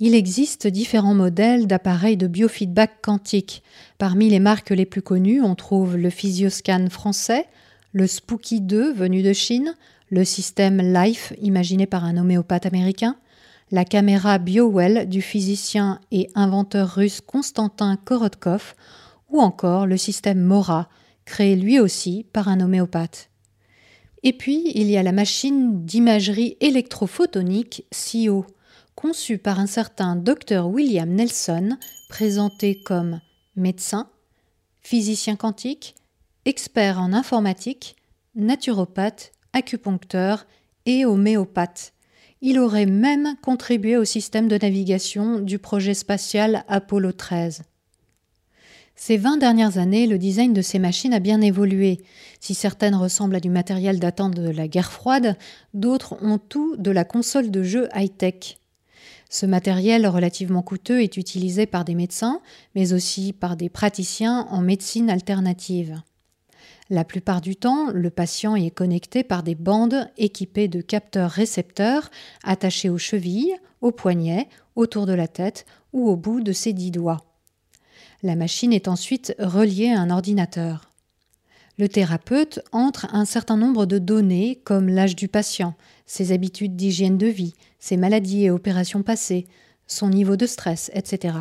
Il 0.00 0.14
existe 0.14 0.68
différents 0.68 1.14
modèles 1.14 1.66
d'appareils 1.66 2.16
de 2.16 2.28
biofeedback 2.28 3.02
quantique. 3.02 3.64
Parmi 3.98 4.30
les 4.30 4.38
marques 4.38 4.70
les 4.70 4.86
plus 4.86 5.02
connues, 5.02 5.42
on 5.42 5.56
trouve 5.56 5.96
le 5.96 6.08
Physioscan 6.08 6.88
français, 6.88 7.46
le 7.92 8.06
Spooky 8.06 8.60
2 8.60 8.92
venu 8.92 9.24
de 9.24 9.32
Chine, 9.32 9.74
le 10.10 10.24
système 10.24 10.80
LIFE 10.80 11.32
imaginé 11.42 11.86
par 11.86 12.04
un 12.04 12.16
homéopathe 12.16 12.66
américain, 12.66 13.16
la 13.72 13.84
caméra 13.84 14.38
BioWell 14.38 15.08
du 15.08 15.20
physicien 15.20 16.00
et 16.12 16.30
inventeur 16.36 16.94
russe 16.94 17.20
Konstantin 17.20 17.96
Korotkov, 17.96 18.76
ou 19.30 19.40
encore 19.40 19.84
le 19.84 19.96
système 19.96 20.40
Mora, 20.40 20.88
créé 21.24 21.56
lui 21.56 21.80
aussi 21.80 22.24
par 22.32 22.46
un 22.46 22.60
homéopathe. 22.60 23.30
Et 24.22 24.32
puis, 24.32 24.70
il 24.76 24.88
y 24.88 24.96
a 24.96 25.02
la 25.02 25.12
machine 25.12 25.84
d'imagerie 25.84 26.56
électrophotonique 26.60 27.84
CIO, 27.90 28.46
conçue 28.98 29.38
par 29.38 29.60
un 29.60 29.68
certain 29.68 30.16
Dr 30.16 30.66
William 30.66 31.08
Nelson, 31.08 31.76
présenté 32.08 32.80
comme 32.80 33.20
médecin, 33.54 34.10
physicien 34.82 35.36
quantique, 35.36 35.94
expert 36.46 37.00
en 37.00 37.12
informatique, 37.12 37.94
naturopathe, 38.34 39.30
acupuncteur 39.52 40.48
et 40.84 41.04
homéopathe. 41.04 41.92
Il 42.40 42.58
aurait 42.58 42.86
même 42.86 43.36
contribué 43.40 43.96
au 43.96 44.04
système 44.04 44.48
de 44.48 44.58
navigation 44.58 45.38
du 45.38 45.60
projet 45.60 45.94
spatial 45.94 46.64
Apollo 46.66 47.12
13. 47.12 47.62
Ces 48.96 49.16
20 49.16 49.36
dernières 49.36 49.78
années, 49.78 50.08
le 50.08 50.18
design 50.18 50.52
de 50.52 50.62
ces 50.62 50.80
machines 50.80 51.14
a 51.14 51.20
bien 51.20 51.40
évolué. 51.40 52.00
Si 52.40 52.52
certaines 52.52 52.96
ressemblent 52.96 53.36
à 53.36 53.40
du 53.40 53.48
matériel 53.48 54.00
datant 54.00 54.28
de 54.28 54.50
la 54.50 54.66
guerre 54.66 54.90
froide, 54.90 55.36
d'autres 55.72 56.20
ont 56.20 56.38
tout 56.38 56.74
de 56.78 56.90
la 56.90 57.04
console 57.04 57.52
de 57.52 57.62
jeu 57.62 57.88
high-tech. 57.94 58.58
Ce 59.28 59.44
matériel 59.44 60.06
relativement 60.06 60.62
coûteux 60.62 61.02
est 61.02 61.16
utilisé 61.16 61.66
par 61.66 61.84
des 61.84 61.94
médecins, 61.94 62.40
mais 62.74 62.92
aussi 62.92 63.32
par 63.32 63.56
des 63.56 63.68
praticiens 63.68 64.46
en 64.50 64.62
médecine 64.62 65.10
alternative. 65.10 66.00
La 66.90 67.04
plupart 67.04 67.42
du 67.42 67.54
temps, 67.54 67.90
le 67.90 68.08
patient 68.08 68.56
est 68.56 68.70
connecté 68.70 69.22
par 69.22 69.42
des 69.42 69.54
bandes 69.54 70.10
équipées 70.16 70.68
de 70.68 70.80
capteurs 70.80 71.30
récepteurs 71.30 72.10
attachés 72.42 72.88
aux 72.88 72.96
chevilles, 72.96 73.54
aux 73.82 73.92
poignets, 73.92 74.48
autour 74.74 75.04
de 75.04 75.12
la 75.12 75.28
tête 75.28 75.66
ou 75.92 76.08
au 76.08 76.16
bout 76.16 76.40
de 76.40 76.52
ses 76.52 76.72
dix 76.72 76.90
doigts. 76.90 77.24
La 78.22 78.36
machine 78.36 78.72
est 78.72 78.88
ensuite 78.88 79.34
reliée 79.38 79.90
à 79.90 80.00
un 80.00 80.10
ordinateur. 80.10 80.90
Le 81.76 81.88
thérapeute 81.88 82.60
entre 82.72 83.14
un 83.14 83.24
certain 83.24 83.56
nombre 83.56 83.84
de 83.86 83.98
données 83.98 84.60
comme 84.64 84.88
l'âge 84.88 85.14
du 85.14 85.28
patient, 85.28 85.74
ses 86.06 86.32
habitudes 86.32 86.74
d'hygiène 86.74 87.18
de 87.18 87.26
vie, 87.26 87.54
ses 87.78 87.96
maladies 87.96 88.44
et 88.44 88.50
opérations 88.50 89.02
passées, 89.02 89.46
son 89.86 90.10
niveau 90.10 90.36
de 90.36 90.46
stress, 90.46 90.90
etc. 90.94 91.34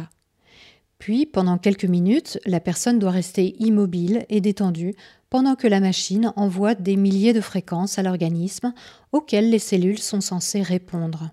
Puis, 1.00 1.26
pendant 1.26 1.58
quelques 1.58 1.86
minutes, 1.86 2.40
la 2.46 2.60
personne 2.60 3.00
doit 3.00 3.12
rester 3.12 3.56
immobile 3.60 4.26
et 4.30 4.42
détendue 4.42 4.96
pendant 5.30 5.56
que 5.56 5.68
la 5.68 5.80
machine 5.80 6.34
envoie 6.36 6.74
des 6.74 6.96
milliers 6.96 7.34
de 7.34 7.42
fréquences 7.42 8.00
à 8.00 8.04
l'organisme 8.04 8.74
auxquelles 9.12 9.50
les 9.50 9.60
cellules 9.60 10.00
sont 10.00 10.22
censées 10.22 10.62
répondre. 10.62 11.30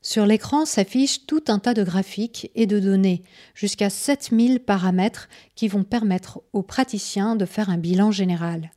Sur 0.00 0.26
l'écran 0.26 0.64
s'affiche 0.64 1.26
tout 1.26 1.42
un 1.48 1.58
tas 1.58 1.74
de 1.74 1.82
graphiques 1.82 2.50
et 2.54 2.66
de 2.66 2.78
données, 2.78 3.22
jusqu'à 3.54 3.90
7000 3.90 4.60
paramètres 4.60 5.28
qui 5.56 5.66
vont 5.66 5.82
permettre 5.82 6.40
aux 6.52 6.62
praticiens 6.62 7.34
de 7.34 7.44
faire 7.44 7.68
un 7.68 7.78
bilan 7.78 8.12
général. 8.12 8.70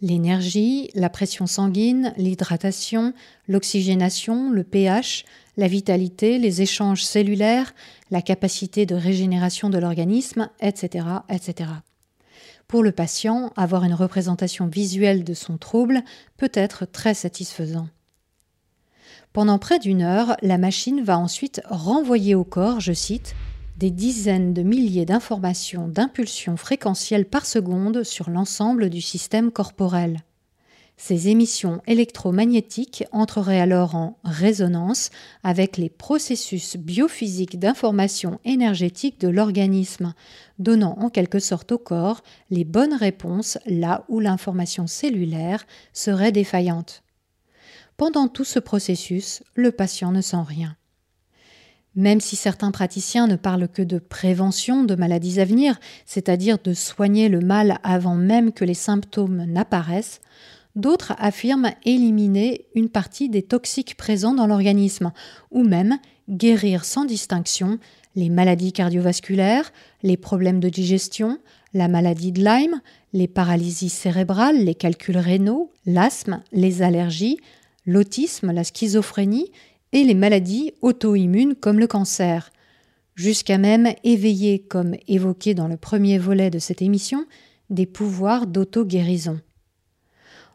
L'énergie, 0.00 0.90
la 0.94 1.10
pression 1.10 1.48
sanguine, 1.48 2.12
l'hydratation, 2.16 3.14
l'oxygénation, 3.48 4.50
le 4.50 4.62
pH, 4.62 5.24
la 5.56 5.66
vitalité, 5.66 6.38
les 6.38 6.62
échanges 6.62 7.04
cellulaires, 7.04 7.74
la 8.12 8.22
capacité 8.22 8.86
de 8.86 8.94
régénération 8.94 9.70
de 9.70 9.78
l'organisme, 9.78 10.50
etc., 10.60 11.04
etc. 11.28 11.70
Pour 12.68 12.84
le 12.84 12.92
patient, 12.92 13.52
avoir 13.56 13.82
une 13.82 13.94
représentation 13.94 14.66
visuelle 14.66 15.24
de 15.24 15.34
son 15.34 15.58
trouble 15.58 16.02
peut 16.36 16.52
être 16.54 16.84
très 16.84 17.14
satisfaisant. 17.14 17.88
Pendant 19.32 19.58
près 19.58 19.78
d'une 19.78 20.02
heure, 20.02 20.36
la 20.42 20.58
machine 20.58 21.02
va 21.02 21.18
ensuite 21.18 21.60
renvoyer 21.64 22.34
au 22.34 22.44
corps, 22.44 22.80
je 22.80 22.92
cite, 22.92 23.34
des 23.78 23.90
dizaines 23.92 24.52
de 24.52 24.62
milliers 24.62 25.06
d'informations 25.06 25.86
d'impulsions 25.86 26.56
fréquentielles 26.56 27.26
par 27.26 27.46
seconde 27.46 28.02
sur 28.02 28.28
l'ensemble 28.28 28.90
du 28.90 29.00
système 29.00 29.52
corporel. 29.52 30.24
Ces 31.00 31.28
émissions 31.28 31.80
électromagnétiques 31.86 33.04
entreraient 33.12 33.60
alors 33.60 33.94
en 33.94 34.18
résonance 34.24 35.10
avec 35.44 35.76
les 35.76 35.90
processus 35.90 36.76
biophysiques 36.76 37.60
d'information 37.60 38.40
énergétique 38.44 39.20
de 39.20 39.28
l'organisme, 39.28 40.12
donnant 40.58 40.98
en 40.98 41.08
quelque 41.08 41.38
sorte 41.38 41.70
au 41.70 41.78
corps 41.78 42.24
les 42.50 42.64
bonnes 42.64 42.94
réponses 42.94 43.58
là 43.64 44.04
où 44.08 44.18
l'information 44.18 44.88
cellulaire 44.88 45.64
serait 45.92 46.32
défaillante. 46.32 47.04
Pendant 47.96 48.26
tout 48.26 48.44
ce 48.44 48.58
processus, 48.58 49.44
le 49.54 49.70
patient 49.70 50.10
ne 50.10 50.20
sent 50.20 50.42
rien. 50.44 50.77
Même 51.98 52.20
si 52.20 52.36
certains 52.36 52.70
praticiens 52.70 53.26
ne 53.26 53.34
parlent 53.34 53.66
que 53.66 53.82
de 53.82 53.98
prévention 53.98 54.84
de 54.84 54.94
maladies 54.94 55.40
à 55.40 55.44
venir, 55.44 55.80
c'est-à-dire 56.06 56.58
de 56.62 56.72
soigner 56.72 57.28
le 57.28 57.40
mal 57.40 57.80
avant 57.82 58.14
même 58.14 58.52
que 58.52 58.64
les 58.64 58.74
symptômes 58.74 59.44
n'apparaissent, 59.46 60.20
d'autres 60.76 61.14
affirment 61.18 61.72
éliminer 61.84 62.66
une 62.76 62.88
partie 62.88 63.28
des 63.28 63.42
toxiques 63.42 63.96
présents 63.96 64.32
dans 64.32 64.46
l'organisme, 64.46 65.10
ou 65.50 65.64
même 65.64 65.98
guérir 66.30 66.84
sans 66.84 67.04
distinction 67.04 67.80
les 68.14 68.28
maladies 68.28 68.72
cardiovasculaires, 68.72 69.72
les 70.04 70.16
problèmes 70.16 70.60
de 70.60 70.68
digestion, 70.68 71.40
la 71.74 71.88
maladie 71.88 72.30
de 72.30 72.44
Lyme, 72.44 72.80
les 73.12 73.26
paralysies 73.26 73.88
cérébrales, 73.88 74.64
les 74.64 74.76
calculs 74.76 75.18
rénaux, 75.18 75.72
l'asthme, 75.84 76.42
les 76.52 76.80
allergies, 76.80 77.38
l'autisme, 77.86 78.52
la 78.52 78.62
schizophrénie 78.62 79.50
et 79.92 80.04
les 80.04 80.14
maladies 80.14 80.72
auto-immunes 80.82 81.54
comme 81.54 81.78
le 81.78 81.86
cancer, 81.86 82.50
jusqu'à 83.14 83.58
même 83.58 83.92
éveiller, 84.04 84.60
comme 84.60 84.94
évoqué 85.08 85.54
dans 85.54 85.68
le 85.68 85.76
premier 85.76 86.18
volet 86.18 86.50
de 86.50 86.58
cette 86.58 86.82
émission, 86.82 87.26
des 87.70 87.86
pouvoirs 87.86 88.46
d'auto-guérison. 88.46 89.40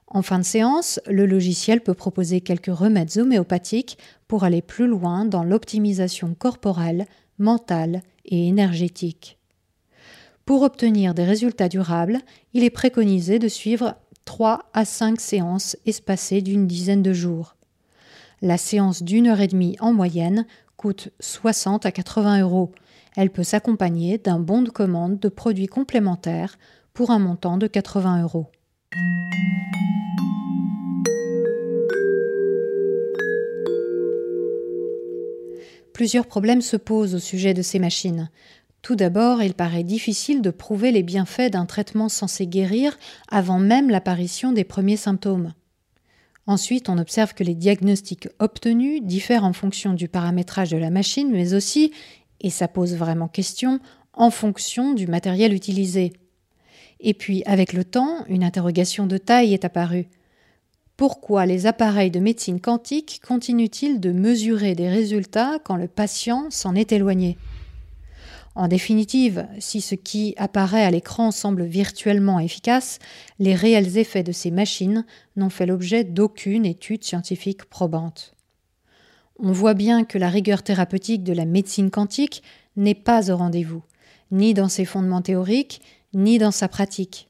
En 0.08 0.22
fin 0.22 0.38
de 0.38 0.44
séance, 0.44 1.00
le 1.08 1.26
logiciel 1.26 1.82
peut 1.82 1.96
proposer 1.96 2.40
quelques 2.40 2.74
remèdes 2.74 3.18
homéopathiques 3.18 3.98
pour 4.28 4.44
aller 4.44 4.62
plus 4.62 4.88
loin 4.88 5.26
dans 5.26 5.44
l'optimisation 5.44 6.36
corporelle, 6.36 7.08
mentale 7.40 8.04
et 8.26 8.48
énergétique. 8.48 9.40
Pour 10.46 10.62
obtenir 10.62 11.14
des 11.14 11.24
résultats 11.24 11.70
durables, 11.70 12.20
il 12.54 12.64
est 12.64 12.70
préconisé 12.70 13.40
de 13.40 13.48
suivre 13.48 13.96
3 14.26 14.70
à 14.74 14.86
5 14.86 15.20
séances 15.20 15.78
espacées 15.86 16.42
d'une 16.42 16.68
dizaine 16.68 17.02
de 17.02 17.14
jours. 17.14 17.56
La 18.46 18.58
séance 18.58 19.04
d'une 19.04 19.28
heure 19.28 19.40
et 19.40 19.48
demie 19.48 19.78
en 19.80 19.94
moyenne 19.94 20.46
coûte 20.76 21.12
60 21.22 21.86
à 21.86 21.94
80 21.94 22.42
euros. 22.42 22.74
Elle 23.16 23.30
peut 23.30 23.42
s'accompagner 23.42 24.18
d'un 24.18 24.38
bon 24.38 24.62
de 24.62 24.70
commande 24.70 25.18
de 25.18 25.30
produits 25.30 25.68
complémentaires 25.68 26.58
pour 26.94 27.12
un 27.12 27.20
montant 27.20 27.56
de 27.56 27.68
80 27.68 28.22
euros. 28.24 28.48
Plusieurs 35.94 36.28
problèmes 36.28 36.60
se 36.60 36.76
posent 36.76 37.16
au 37.16 37.20
sujet 37.20 37.54
de 37.54 37.62
ces 37.62 37.80
machines. 37.80 38.30
Tout 38.82 38.98
d'abord, 38.98 39.42
il 39.42 39.54
paraît 39.54 39.86
difficile 39.86 40.42
de 40.42 40.50
prouver 40.50 40.92
les 40.92 41.04
bienfaits 41.04 41.50
d'un 41.50 41.66
traitement 41.66 42.10
censé 42.10 42.46
guérir 42.46 42.98
avant 43.32 43.60
même 43.60 43.90
l'apparition 43.90 44.52
des 44.52 44.66
premiers 44.66 44.98
symptômes. 44.98 45.54
Ensuite, 46.46 46.90
on 46.90 46.98
observe 46.98 47.34
que 47.34 47.44
les 47.44 47.56
diagnostics 47.56 48.28
obtenus 48.40 49.02
diffèrent 49.02 49.46
en 49.46 49.54
fonction 49.54 49.94
du 49.94 50.10
paramétrage 50.10 50.72
de 50.72 50.78
la 50.78 50.90
machine, 50.90 51.32
mais 51.32 51.54
aussi, 51.54 51.92
et 52.42 52.50
ça 52.50 52.68
pose 52.68 52.96
vraiment 52.96 53.30
question, 53.30 53.80
en 54.14 54.30
fonction 54.30 54.94
du 54.94 55.08
matériel 55.08 55.54
utilisé. 55.54 56.14
Et 57.00 57.14
puis, 57.14 57.44
avec 57.46 57.74
le 57.74 57.84
temps, 57.84 58.26
une 58.28 58.44
interrogation 58.44 59.08
de 59.08 59.18
taille 59.18 59.54
est 59.54 59.66
apparue. 59.66 60.08
Pourquoi 60.98 61.46
les 61.46 61.66
appareils 61.66 62.12
de 62.12 62.20
médecine 62.20 62.62
quantique 62.62 63.22
continuent-ils 63.26 64.00
de 64.00 64.12
mesurer 64.12 64.76
des 64.76 64.90
résultats 64.90 65.60
quand 65.64 65.76
le 65.76 65.88
patient 65.88 66.48
s'en 66.50 66.76
est 66.76 66.92
éloigné? 66.92 67.38
En 68.56 68.68
définitive, 68.68 69.48
si 69.58 69.82
ce 69.82 69.96
qui 69.96 70.36
apparaît 70.38 70.84
à 70.84 70.92
l'écran 70.92 71.32
semble 71.32 71.64
virtuellement 71.64 72.40
efficace, 72.40 73.00
les 73.40 73.56
réels 73.56 73.98
effets 73.98 74.24
de 74.24 74.32
ces 74.32 74.52
machines 74.52 75.06
n'ont 75.36 75.50
fait 75.50 75.66
l'objet 75.66 76.04
d'aucune 76.04 76.66
étude 76.66 77.04
scientifique 77.04 77.66
probante. 77.66 78.36
On 79.40 79.52
voit 79.52 79.74
bien 79.74 80.04
que 80.04 80.20
la 80.20 80.30
rigueur 80.30 80.62
thérapeutique 80.62 81.24
de 81.24 81.34
la 81.34 81.46
médecine 81.46 81.90
quantique 81.90 82.44
n'est 82.76 82.94
pas 82.94 83.32
au 83.32 83.38
rendez-vous, 83.38 83.82
ni 84.32 84.54
dans 84.54 84.70
ses 84.70 84.86
fondements 84.86 85.24
théoriques, 85.24 85.82
ni 86.14 86.38
dans 86.38 86.52
sa 86.52 86.68
pratique. 86.68 87.30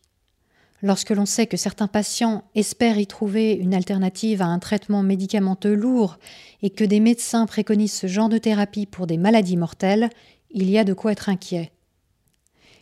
Lorsque 0.82 1.12
l'on 1.12 1.26
sait 1.26 1.48
que 1.48 1.56
certains 1.56 1.88
patients 1.88 2.44
espèrent 2.56 2.98
y 2.98 3.08
trouver 3.08 3.54
une 3.54 3.74
alternative 3.74 4.42
à 4.42 4.48
un 4.48 4.60
traitement 4.60 5.02
médicamenteux 5.02 5.74
lourd 5.74 6.18
et 6.62 6.70
que 6.70 6.84
des 6.84 7.00
médecins 7.00 7.46
préconisent 7.46 7.94
ce 7.94 8.08
genre 8.08 8.28
de 8.28 8.38
thérapie 8.38 8.86
pour 8.86 9.08
des 9.08 9.18
maladies 9.18 9.56
mortelles, 9.56 10.10
il 10.54 10.70
y 10.70 10.78
a 10.78 10.84
de 10.84 10.94
quoi 10.94 11.12
être 11.12 11.30
inquiet. 11.30 11.72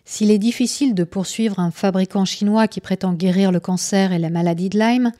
S'il 0.05 0.31
est 0.31 0.39
difficile 0.39 0.93
de 0.93 1.03
poursuivre 1.03 1.59
un 1.59 1.71
fabricant 1.71 2.25
chinois 2.25 2.67
qui 2.67 2.81
prétend 2.81 3.13
guérir 3.13 3.51
le 3.51 3.59
cancer 3.59 4.11
et 4.11 4.19
la 4.19 4.29
maladie 4.29 4.69
de 4.69 4.77
Lyme, 4.77 5.11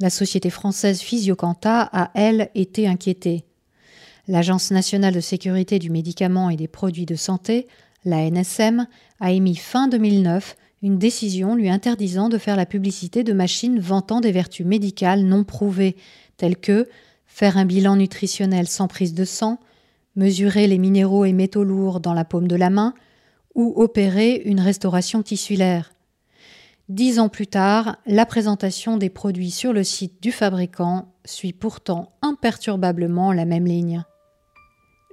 la 0.00 0.10
société 0.10 0.50
française 0.50 1.00
Physiocanta 1.00 1.88
a, 1.92 2.10
elle, 2.14 2.50
été 2.54 2.86
inquiétée. 2.86 3.44
L'Agence 4.26 4.70
nationale 4.70 5.14
de 5.14 5.20
sécurité 5.20 5.78
du 5.78 5.90
médicament 5.90 6.50
et 6.50 6.56
des 6.56 6.68
produits 6.68 7.06
de 7.06 7.14
santé, 7.14 7.68
la 8.04 8.28
NSM, 8.28 8.86
a 9.20 9.32
émis 9.32 9.56
fin 9.56 9.88
2009 9.88 10.56
une 10.82 10.98
décision 10.98 11.54
lui 11.54 11.70
interdisant 11.70 12.28
de 12.28 12.36
faire 12.36 12.56
la 12.56 12.66
publicité 12.66 13.24
de 13.24 13.32
machines 13.32 13.78
vantant 13.78 14.20
des 14.20 14.32
vertus 14.32 14.66
médicales 14.66 15.24
non 15.24 15.44
prouvées, 15.44 15.96
telles 16.36 16.58
que 16.58 16.88
faire 17.26 17.56
un 17.56 17.64
bilan 17.64 17.96
nutritionnel 17.96 18.66
sans 18.66 18.88
prise 18.88 19.14
de 19.14 19.24
sang, 19.24 19.58
mesurer 20.16 20.66
les 20.66 20.78
minéraux 20.78 21.24
et 21.24 21.32
métaux 21.32 21.64
lourds 21.64 22.00
dans 22.00 22.14
la 22.14 22.24
paume 22.24 22.48
de 22.48 22.56
la 22.56 22.70
main, 22.70 22.94
ou 23.54 23.72
opérer 23.76 24.42
une 24.44 24.60
restauration 24.60 25.22
tissulaire. 25.22 25.92
Dix 26.88 27.18
ans 27.18 27.28
plus 27.28 27.46
tard, 27.46 27.96
la 28.06 28.26
présentation 28.26 28.96
des 28.96 29.08
produits 29.08 29.50
sur 29.50 29.72
le 29.72 29.84
site 29.84 30.22
du 30.22 30.32
fabricant 30.32 31.14
suit 31.24 31.52
pourtant 31.52 32.12
imperturbablement 32.20 33.32
la 33.32 33.46
même 33.46 33.66
ligne. 33.66 34.04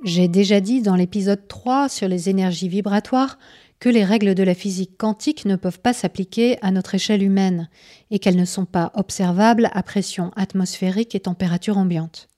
J'ai 0.03 0.27
déjà 0.27 0.59
dit 0.59 0.81
dans 0.81 0.95
l'épisode 0.95 1.47
3 1.47 1.87
sur 1.87 2.07
les 2.07 2.27
énergies 2.27 2.67
vibratoires 2.67 3.37
que 3.79 3.87
les 3.87 4.03
règles 4.03 4.35
de 4.35 4.43
la 4.43 4.55
physique 4.55 4.97
quantique 4.97 5.45
ne 5.45 5.55
peuvent 5.55 5.79
pas 5.79 5.93
s'appliquer 5.93 6.57
à 6.61 6.71
notre 6.71 6.95
échelle 6.95 7.23
humaine 7.23 7.69
et 8.09 8.19
qu'elles 8.19 8.35
ne 8.35 8.45
sont 8.45 8.65
pas 8.65 8.91
observables 8.95 9.69
à 9.73 9.83
pression 9.83 10.31
atmosphérique 10.35 11.15
et 11.15 11.21
température 11.21 11.77
ambiante. 11.77 12.30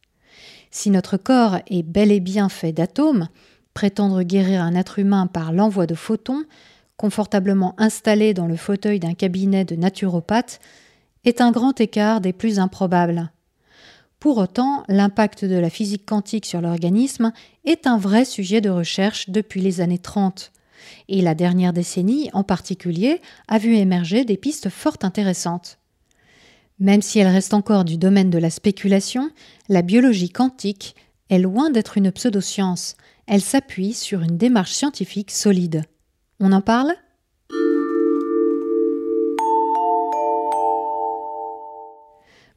Si 0.76 0.90
notre 0.90 1.18
corps 1.18 1.60
est 1.68 1.84
bel 1.84 2.12
et 2.12 2.20
bien 2.20 2.50
fait 2.50 2.72
d'atomes, 2.72 3.30
prétendre 3.76 4.24
guérir 4.24 4.64
un 4.64 4.74
être 4.74 4.98
humain 4.98 5.28
par 5.28 5.54
l'envoi 5.54 5.86
de 5.86 5.94
photons, 5.94 6.46
confortablement 6.98 7.76
installé 7.78 8.34
dans 8.34 8.48
le 8.48 8.56
fauteuil 8.56 9.00
d'un 9.00 9.14
cabinet 9.14 9.66
de 9.66 9.76
naturopathe, 9.76 10.60
est 11.26 11.42
un 11.42 11.52
grand 11.52 11.80
écart 11.80 12.22
des 12.22 12.34
plus 12.34 12.58
improbables. 12.58 13.32
Pour 14.20 14.40
autant, 14.40 14.84
l'impact 14.88 15.46
de 15.46 15.58
la 15.58 15.70
physique 15.70 16.08
quantique 16.08 16.48
sur 16.48 16.60
l'organisme 16.60 17.34
est 17.66 17.86
un 17.86 18.00
vrai 18.00 18.26
sujet 18.26 18.60
de 18.60 18.72
recherche 18.72 19.30
depuis 19.30 19.62
les 19.62 19.80
années 19.80 20.00
30. 20.00 20.52
Et 21.08 21.22
la 21.22 21.36
dernière 21.36 21.74
décennie, 21.74 22.32
en 22.34 22.44
particulier, 22.44 23.22
a 23.48 23.60
vu 23.60 23.76
émerger 23.76 24.26
des 24.26 24.38
pistes 24.38 24.70
fort 24.70 24.98
intéressantes. 25.04 25.78
Même 26.84 27.02
si 27.02 27.20
elle 27.20 27.28
reste 27.28 27.54
encore 27.54 27.86
du 27.86 27.98
domaine 27.98 28.30
de 28.30 28.38
la 28.38 28.50
spéculation, 28.50 29.30
la 29.70 29.82
biologie 29.82 30.30
quantique 30.30 30.98
est 31.30 31.40
loin 31.40 31.70
d'être 31.70 31.98
une 31.98 32.12
pseudoscience. 32.12 32.98
Elle 33.26 33.40
s'appuie 33.40 33.94
sur 33.94 34.22
une 34.22 34.36
démarche 34.36 34.74
scientifique 34.74 35.32
solide. 35.32 35.86
On 36.42 36.52
en 36.52 36.60
parle? 36.60 36.94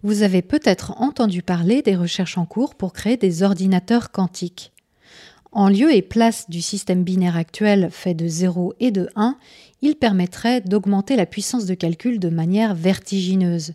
Vous 0.03 0.23
avez 0.23 0.43
peut-être 0.43 1.01
entendu 1.01 1.43
parler 1.43 1.83
des 1.83 1.95
recherches 1.95 2.37
en 2.37 2.47
cours 2.47 2.75
pour 2.75 2.93
créer 2.93 3.17
des 3.17 3.45
ordinateurs 3.45 4.11
quantiques. 4.11 4.73
En 5.53 5.69
lieu 5.69 5.95
et 5.95 6.03
place 6.03 6.51
du 6.51 6.63
système 6.63 7.05
binaire 7.05 7.37
actuel 7.37 7.91
fait 7.93 8.15
de 8.15 8.27
0 8.27 8.75
et 8.81 8.91
de 8.91 9.09
1, 9.15 9.39
il 9.83 9.95
permettrait 9.95 10.63
d'augmenter 10.63 11.15
la 11.15 11.27
puissance 11.27 11.65
de 11.65 11.75
calcul 11.75 12.19
de 12.19 12.29
manière 12.29 12.75
vertigineuse. 12.75 13.75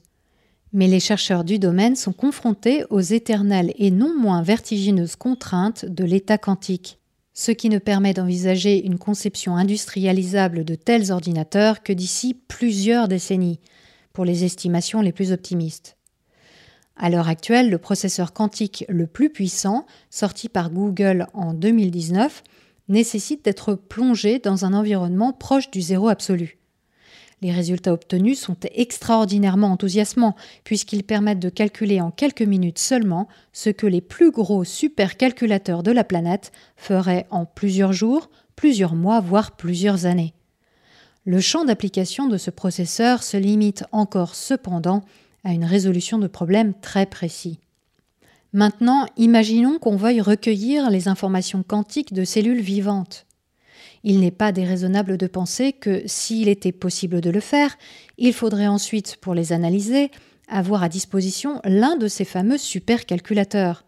Mais 0.74 0.88
les 0.88 1.02
chercheurs 1.02 1.44
du 1.44 1.60
domaine 1.60 1.96
sont 1.96 2.14
confrontés 2.14 2.86
aux 2.90 3.02
éternelles 3.02 3.74
et 3.78 3.92
non 3.92 4.18
moins 4.18 4.42
vertigineuses 4.42 5.18
contraintes 5.18 5.86
de 5.86 6.06
l'état 6.06 6.38
quantique, 6.38 7.00
ce 7.34 7.52
qui 7.52 7.68
ne 7.70 7.78
permet 7.78 8.14
d'envisager 8.14 8.86
une 8.86 8.98
conception 8.98 9.58
industrialisable 9.58 10.64
de 10.64 10.76
tels 10.76 11.12
ordinateurs 11.12 11.84
que 11.84 11.92
d'ici 11.92 12.34
plusieurs 12.34 13.10
décennies, 13.10 13.60
pour 14.14 14.26
les 14.26 14.44
estimations 14.46 15.02
les 15.02 15.12
plus 15.12 15.32
optimistes. 15.32 15.98
À 16.96 17.10
l'heure 17.10 17.30
actuelle, 17.30 17.70
le 17.70 17.78
processeur 17.78 18.32
quantique 18.32 18.86
le 18.88 19.08
plus 19.08 19.30
puissant, 19.30 19.86
sorti 20.10 20.50
par 20.50 20.70
Google 20.70 21.28
en 21.34 21.54
2019, 21.54 22.44
nécessite 22.90 23.44
d'être 23.44 23.74
plongé 23.74 24.40
dans 24.40 24.66
un 24.66 24.74
environnement 24.74 25.34
proche 25.34 25.72
du 25.72 25.82
zéro 25.82 26.10
absolu. 26.10 26.61
Les 27.42 27.52
résultats 27.52 27.94
obtenus 27.94 28.40
sont 28.40 28.58
extraordinairement 28.76 29.72
enthousiasmants 29.72 30.36
puisqu'ils 30.64 31.04
permettent 31.04 31.40
de 31.40 31.50
calculer 31.50 32.00
en 32.00 32.12
quelques 32.12 32.44
minutes 32.44 32.78
seulement 32.78 33.28
ce 33.52 33.72
que 33.72 33.88
les 33.88 34.02
plus 34.02 34.32
gros 34.32 34.64
supercalculateurs 34.64 35.82
de 35.82 35.92
la 35.92 36.04
planète 36.04 36.52
feraient 36.76 37.26
en 37.32 37.46
plusieurs 37.46 37.94
jours, 37.94 38.30
plusieurs 38.56 38.94
mois, 38.94 39.22
voire 39.22 39.56
plusieurs 39.56 40.06
années. 40.06 40.34
Le 41.26 41.40
champ 41.40 41.66
d'application 41.66 42.28
de 42.28 42.38
ce 42.38 42.52
processeur 42.52 43.24
se 43.24 43.38
limite 43.38 43.84
encore 43.92 44.36
cependant 44.36 45.02
à 45.44 45.52
une 45.52 45.66
résolution 45.66 46.20
de 46.20 46.28
problèmes 46.28 46.74
très 46.80 47.08
précis. 47.08 47.60
Maintenant, 48.54 49.06
imaginons 49.18 49.80
qu'on 49.80 49.96
veuille 49.96 50.22
recueillir 50.22 50.90
les 50.90 51.08
informations 51.08 51.64
quantiques 51.64 52.14
de 52.14 52.24
cellules 52.24 52.62
vivantes. 52.62 53.26
Il 54.04 54.20
n'est 54.20 54.32
pas 54.32 54.52
déraisonnable 54.52 55.18
de 55.18 55.28
penser 55.28 55.74
que 55.74 56.02
s'il 56.06 56.48
était 56.48 56.72
possible 56.72 57.22
de 57.22 57.30
le 57.30 57.40
faire, 57.40 57.78
il 58.18 58.34
faudrait 58.34 58.68
ensuite, 58.68 59.18
pour 59.18 59.34
les 59.34 59.54
analyser, 59.54 60.10
avoir 60.48 60.84
à 60.84 60.90
disposition 60.90 61.62
l'un 61.64 61.96
de 61.96 62.08
ces 62.08 62.26
fameux 62.26 62.58
supercalculateurs. 62.58 63.86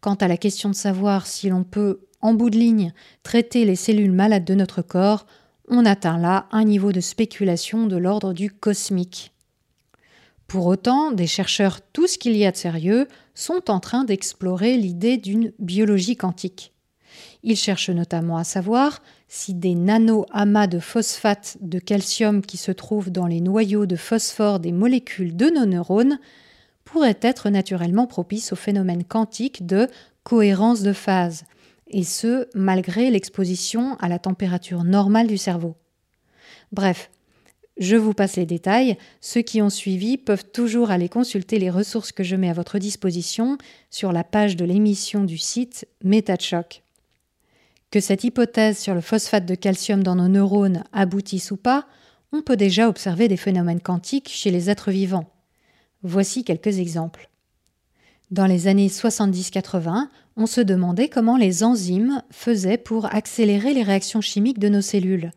Quant 0.00 0.14
à 0.14 0.28
la 0.28 0.36
question 0.36 0.70
de 0.70 0.74
savoir 0.74 1.26
si 1.26 1.48
l'on 1.48 1.64
peut, 1.64 2.00
en 2.20 2.34
bout 2.34 2.50
de 2.50 2.58
ligne, 2.58 2.92
traiter 3.22 3.64
les 3.64 3.76
cellules 3.76 4.12
malades 4.12 4.44
de 4.44 4.54
notre 4.54 4.82
corps, 4.82 5.26
on 5.68 5.86
atteint 5.86 6.18
là 6.18 6.46
un 6.50 6.64
niveau 6.64 6.92
de 6.92 7.00
spéculation 7.00 7.86
de 7.86 7.96
l'ordre 7.96 8.32
du 8.32 8.50
cosmique. 8.50 9.32
Pour 10.46 10.66
autant, 10.66 11.10
des 11.10 11.26
chercheurs, 11.26 11.80
tout 11.92 12.06
ce 12.06 12.18
qu'il 12.18 12.36
y 12.36 12.44
a 12.44 12.52
de 12.52 12.56
sérieux, 12.56 13.08
sont 13.34 13.70
en 13.70 13.80
train 13.80 14.04
d'explorer 14.04 14.76
l'idée 14.76 15.16
d'une 15.16 15.52
biologie 15.58 16.16
quantique. 16.16 16.73
Ils 17.46 17.56
cherchent 17.56 17.90
notamment 17.90 18.38
à 18.38 18.44
savoir 18.44 19.02
si 19.28 19.52
des 19.52 19.74
nano-amas 19.74 20.66
de 20.66 20.78
phosphate 20.78 21.58
de 21.60 21.78
calcium 21.78 22.40
qui 22.40 22.56
se 22.56 22.72
trouvent 22.72 23.10
dans 23.10 23.26
les 23.26 23.42
noyaux 23.42 23.84
de 23.84 23.96
phosphore 23.96 24.60
des 24.60 24.72
molécules 24.72 25.36
de 25.36 25.50
nos 25.50 25.66
neurones 25.66 26.18
pourraient 26.86 27.18
être 27.20 27.50
naturellement 27.50 28.06
propices 28.06 28.54
au 28.54 28.56
phénomène 28.56 29.04
quantique 29.04 29.66
de 29.66 29.88
cohérence 30.22 30.82
de 30.82 30.94
phase, 30.94 31.44
et 31.86 32.02
ce, 32.02 32.48
malgré 32.54 33.10
l'exposition 33.10 33.96
à 34.00 34.08
la 34.08 34.18
température 34.18 34.82
normale 34.82 35.26
du 35.26 35.36
cerveau. 35.36 35.74
Bref, 36.72 37.10
je 37.76 37.96
vous 37.96 38.14
passe 38.14 38.36
les 38.36 38.46
détails. 38.46 38.96
Ceux 39.20 39.42
qui 39.42 39.60
ont 39.60 39.68
suivi 39.68 40.16
peuvent 40.16 40.46
toujours 40.50 40.90
aller 40.90 41.10
consulter 41.10 41.58
les 41.58 41.70
ressources 41.70 42.12
que 42.12 42.22
je 42.22 42.36
mets 42.36 42.48
à 42.48 42.54
votre 42.54 42.78
disposition 42.78 43.58
sur 43.90 44.12
la 44.12 44.24
page 44.24 44.56
de 44.56 44.64
l'émission 44.64 45.24
du 45.24 45.36
site 45.36 45.86
MetaChoc. 46.02 46.83
Que 47.94 48.00
cette 48.00 48.24
hypothèse 48.24 48.76
sur 48.80 48.92
le 48.92 49.00
phosphate 49.00 49.46
de 49.46 49.54
calcium 49.54 50.02
dans 50.02 50.16
nos 50.16 50.26
neurones 50.26 50.82
aboutisse 50.92 51.52
ou 51.52 51.56
pas, 51.56 51.86
on 52.32 52.42
peut 52.42 52.56
déjà 52.56 52.88
observer 52.88 53.28
des 53.28 53.36
phénomènes 53.36 53.80
quantiques 53.80 54.30
chez 54.30 54.50
les 54.50 54.68
êtres 54.68 54.90
vivants. 54.90 55.30
Voici 56.02 56.42
quelques 56.42 56.80
exemples. 56.80 57.30
Dans 58.32 58.46
les 58.46 58.66
années 58.66 58.88
70-80, 58.88 60.08
on 60.36 60.46
se 60.46 60.60
demandait 60.60 61.08
comment 61.08 61.36
les 61.36 61.62
enzymes 61.62 62.20
faisaient 62.32 62.78
pour 62.78 63.14
accélérer 63.14 63.72
les 63.74 63.84
réactions 63.84 64.20
chimiques 64.20 64.58
de 64.58 64.70
nos 64.70 64.82
cellules 64.82 65.30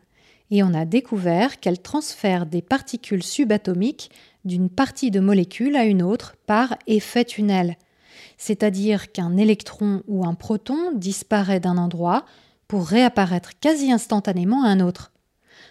et 0.50 0.64
on 0.64 0.74
a 0.74 0.84
découvert 0.84 1.60
qu'elle 1.60 1.80
transfère 1.80 2.44
des 2.44 2.62
particules 2.62 3.22
subatomiques 3.22 4.10
d'une 4.44 4.68
partie 4.68 5.12
de 5.12 5.20
molécule 5.20 5.76
à 5.76 5.84
une 5.84 6.02
autre 6.02 6.34
par 6.46 6.76
effet 6.88 7.24
tunnel, 7.24 7.76
c'est-à-dire 8.36 9.12
qu'un 9.12 9.36
électron 9.36 10.02
ou 10.08 10.26
un 10.26 10.34
proton 10.34 10.90
disparaît 10.92 11.60
d'un 11.60 11.78
endroit 11.78 12.24
pour 12.68 12.86
réapparaître 12.86 13.58
quasi 13.58 13.90
instantanément 13.90 14.62
à 14.62 14.68
un 14.68 14.80
autre. 14.80 15.12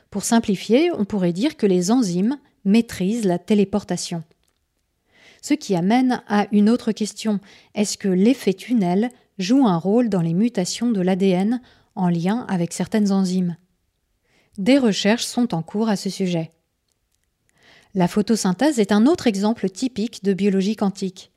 Pour 0.10 0.23
simplifier, 0.23 0.91
on 0.91 1.05
pourrait 1.05 1.33
dire 1.33 1.55
que 1.55 1.67
les 1.67 1.91
enzymes 1.91 2.38
maîtrisent 2.65 3.25
la 3.25 3.39
téléportation. 3.39 4.23
Ce 5.41 5.53
qui 5.53 5.75
amène 5.75 6.23
à 6.27 6.47
une 6.51 6.69
autre 6.69 6.91
question. 6.91 7.39
Est-ce 7.75 7.97
que 7.97 8.07
l'effet 8.07 8.53
tunnel 8.53 9.12
joue 9.38 9.67
un 9.67 9.77
rôle 9.77 10.10
dans 10.10 10.21
les 10.21 10.33
mutations 10.33 10.91
de 10.91 10.99
l'ADN 10.99 11.62
en 11.95 12.10
lien 12.10 12.45
avec 12.49 12.73
certaines 12.73 13.12
enzymes? 13.12 13.55
Des 14.57 14.79
recherches 14.79 15.25
sont 15.25 15.53
en 15.53 15.62
cours 15.62 15.89
à 15.89 15.95
ce 15.95 16.10
sujet. 16.10 16.51
La 17.93 18.07
photosynthèse 18.07 18.79
est 18.79 18.91
un 18.91 19.05
autre 19.05 19.27
exemple 19.27 19.69
typique 19.69 20.23
de 20.23 20.33
biologie 20.33 20.75
quantique. 20.75 21.31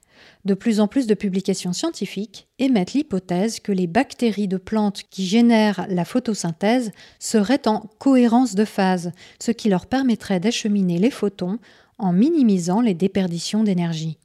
De 0.44 0.54
plus 0.54 0.80
en 0.80 0.88
plus 0.88 1.06
de 1.06 1.14
publications 1.14 1.72
scientifiques 1.72 2.48
émettent 2.59 2.94
l'hypothèse 2.94 3.61
que 3.61 3.72
les 3.72 3.87
bactéries 3.87 4.48
de 4.48 4.56
plantes 4.56 5.02
qui 5.11 5.26
génèrent 5.26 5.87
la 5.88 6.04
photosynthèse 6.04 6.92
seraient 7.18 7.68
en 7.68 7.90
cohérence 7.98 8.54
de 8.54 8.64
phase, 8.64 9.12
ce 9.40 9.50
qui 9.50 9.68
leur 9.68 9.87
permettrait 9.87 10.40
d'acheminer 10.40 10.98
les 10.98 11.11
photons 11.11 11.59
en 11.98 12.12
minimisant 12.12 12.80
les 12.80 12.94
déperditions 12.94 13.62
d'énergie. 13.62 14.18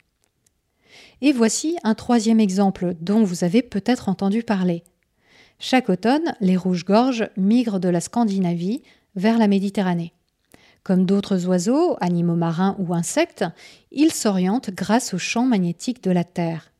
Et 1.21 1.31
voici 1.31 1.77
un 1.83 1.95
troisième 1.95 2.39
exemple 2.39 2.95
dont 3.01 3.23
vous 3.23 3.43
avez 3.43 3.61
peut-être 3.61 4.09
entendu 4.09 4.43
parler. 4.43 4.83
Chaque 5.59 5.89
automne, 5.89 6.35
les 6.41 6.57
rouges-gorges 6.57 7.29
migrent 7.37 7.79
de 7.79 7.89
la 7.89 8.01
Scandinavie 8.01 8.81
vers 9.15 9.37
la 9.37 9.47
Méditerranée. 9.47 10.14
Comme 10.85 11.07
d'autres 11.07 11.47
oiseaux, 11.47 11.97
animaux 11.99 12.35
marins 12.35 12.75
ou 12.77 12.93
insectes, 12.93 13.43
ils 13.91 14.11
s'orientent 14.11 14.69
grâce 14.69 15.15
au 15.15 15.17
champ 15.17 15.43
magnétique 15.43 16.03
de 16.03 16.11
la 16.11 16.23
Terre. 16.23 16.71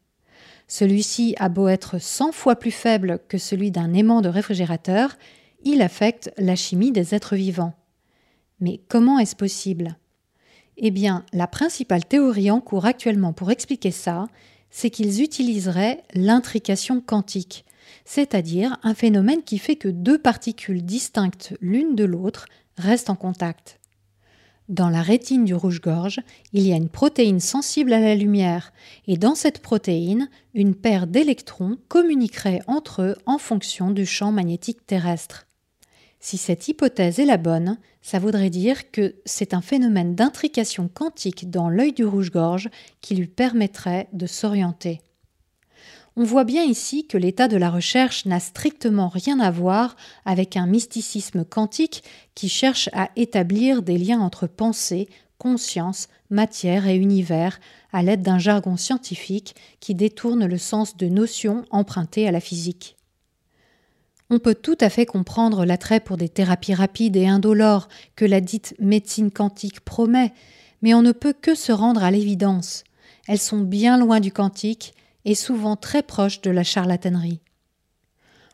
Celui-ci 0.67 1.33
a 1.39 1.49
beau 1.49 1.67
être 1.69 1.99
100 1.99 2.31
fois 2.31 2.55
plus 2.55 2.69
faible 2.69 3.19
que 3.27 3.39
celui 3.39 3.71
d'un 3.71 3.95
aimant 3.95 4.21
de 4.21 4.29
réfrigérateur, 4.29 5.17
il 5.63 5.81
affecte 5.81 6.31
la 6.37 6.55
chimie 6.55 6.91
des 6.91 7.15
êtres 7.15 7.35
vivants. 7.35 7.73
Mais 8.59 8.79
comment 8.89 9.17
est-ce 9.17 9.35
possible? 9.35 9.97
Eh 10.77 10.91
bien, 10.91 11.25
la 11.33 11.47
principale 11.47 12.05
théorie 12.05 12.51
en 12.51 12.61
cours 12.61 12.85
actuellement 12.85 13.33
pour 13.33 13.49
expliquer 13.49 13.89
ça, 13.89 14.27
c'est 14.69 14.91
qu'ils 14.91 15.23
utiliseraient 15.23 16.03
l'intrication 16.13 17.01
quantique, 17.01 17.65
c'est-à-dire 18.05 18.77
un 18.83 18.93
phénomène 18.93 19.41
qui 19.41 19.57
fait 19.57 19.77
que 19.77 19.89
deux 19.89 20.19
particules 20.19 20.85
distinctes 20.85 21.57
l'une 21.59 21.95
de 21.95 22.05
l'autre 22.05 22.45
restent 22.77 23.09
en 23.09 23.15
contact. 23.15 23.79
Dans 24.67 24.89
la 24.89 25.04
rétine 25.04 25.45
du 25.45 25.54
rouge-gorge, 25.54 26.21
il 26.51 26.67
y 26.67 26.73
a 26.73 26.75
une 26.75 26.89
protéine 26.89 27.39
sensible 27.39 27.93
à 27.93 27.99
la 27.99 28.15
lumière, 28.15 28.73
et 29.06 29.15
dans 29.15 29.36
cette 29.36 29.60
protéine, 29.60 30.28
une 30.56 30.73
paire 30.73 31.06
d'électrons 31.06 31.78
communiquerait 31.88 32.62
entre 32.65 33.04
eux 33.04 33.15
en 33.28 33.38
fonction 33.38 33.91
du 33.91 34.08
champ 34.08 34.32
magnétique 34.32 34.88
terrestre. 34.88 35.45
Si 36.19 36.38
cette 36.38 36.67
hypothèse 36.67 37.19
est 37.19 37.25
la 37.25 37.38
bonne, 37.38 37.78
ça 38.01 38.17
voudrait 38.17 38.49
dire 38.49 38.89
que 38.89 39.15
c'est 39.25 39.54
un 39.54 39.62
phénomène 39.62 40.15
d'intrication 40.15 40.89
quantique 40.91 41.51
dans 41.51 41.69
l'œil 41.69 41.93
du 41.93 42.04
rouge-gorge 42.04 42.69
qui 43.01 43.15
lui 43.15 43.28
permettrait 43.28 44.08
de 44.13 44.25
s'orienter. 44.25 45.01
On 46.17 46.23
voit 46.23 46.45
bien 46.45 46.63
ici 46.63 47.06
que 47.06 47.17
l'état 47.17 47.49
de 47.49 47.58
la 47.58 47.69
recherche 47.69 48.25
n'a 48.25 48.39
strictement 48.39 49.10
rien 49.10 49.39
à 49.41 49.51
voir 49.51 49.97
avec 50.23 50.56
un 50.56 50.65
mysticisme 50.65 51.43
quantique 51.43 52.04
qui 52.36 52.47
cherche 52.47 52.89
à 52.93 53.10
établir 53.17 53.82
des 53.82 53.97
liens 53.97 54.21
entre 54.21 54.47
pensée, 54.47 55.10
conscience, 55.38 56.08
matière 56.30 56.88
et 56.88 56.95
univers 56.95 57.60
à 57.91 58.01
l'aide 58.01 58.21
d'un 58.21 58.39
jargon 58.39 58.78
scientifique 58.78 59.56
qui 59.82 59.93
détourne 59.93 60.45
le 60.45 60.58
sens 60.58 60.95
de 60.95 61.08
notions 61.08 61.65
empruntées 61.69 62.30
à 62.30 62.32
la 62.32 62.39
physique. 62.39 62.95
On 64.30 64.39
peut 64.39 64.56
tout 64.56 64.78
à 64.80 64.89
fait 64.89 65.06
comprendre 65.06 65.65
l'attrait 65.65 65.99
pour 65.99 66.15
des 66.15 66.30
thérapies 66.30 66.73
rapides 66.73 67.17
et 67.17 67.28
indolores 67.28 67.89
que 68.15 68.25
la 68.25 68.39
dite 68.39 68.73
médecine 68.80 69.32
quantique 69.32 69.82
promet, 69.82 70.34
mais 70.82 70.93
on 70.93 71.01
ne 71.01 71.12
peut 71.12 71.34
que 71.34 71.56
se 71.56 71.73
rendre 71.73 72.04
à 72.06 72.10
l'évidence. 72.10 72.86
Elles 73.28 73.38
sont 73.38 73.60
bien 73.60 73.97
loin 73.97 74.21
du 74.21 74.32
quantique 74.32 74.93
et 75.25 75.35
souvent 75.35 75.75
très 75.75 76.03
proche 76.03 76.41
de 76.41 76.51
la 76.51 76.63
charlatanerie. 76.63 77.41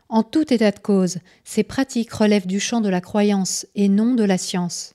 En 0.08 0.22
tout 0.22 0.52
état 0.52 0.70
de 0.70 0.78
cause, 0.78 1.18
ces 1.44 1.62
pratiques 1.62 2.12
relèvent 2.12 2.46
du 2.46 2.60
champ 2.60 2.80
de 2.80 2.88
la 2.88 3.00
croyance 3.00 3.66
et 3.74 3.88
non 3.88 4.14
de 4.14 4.24
la 4.24 4.36
science. 4.36 4.92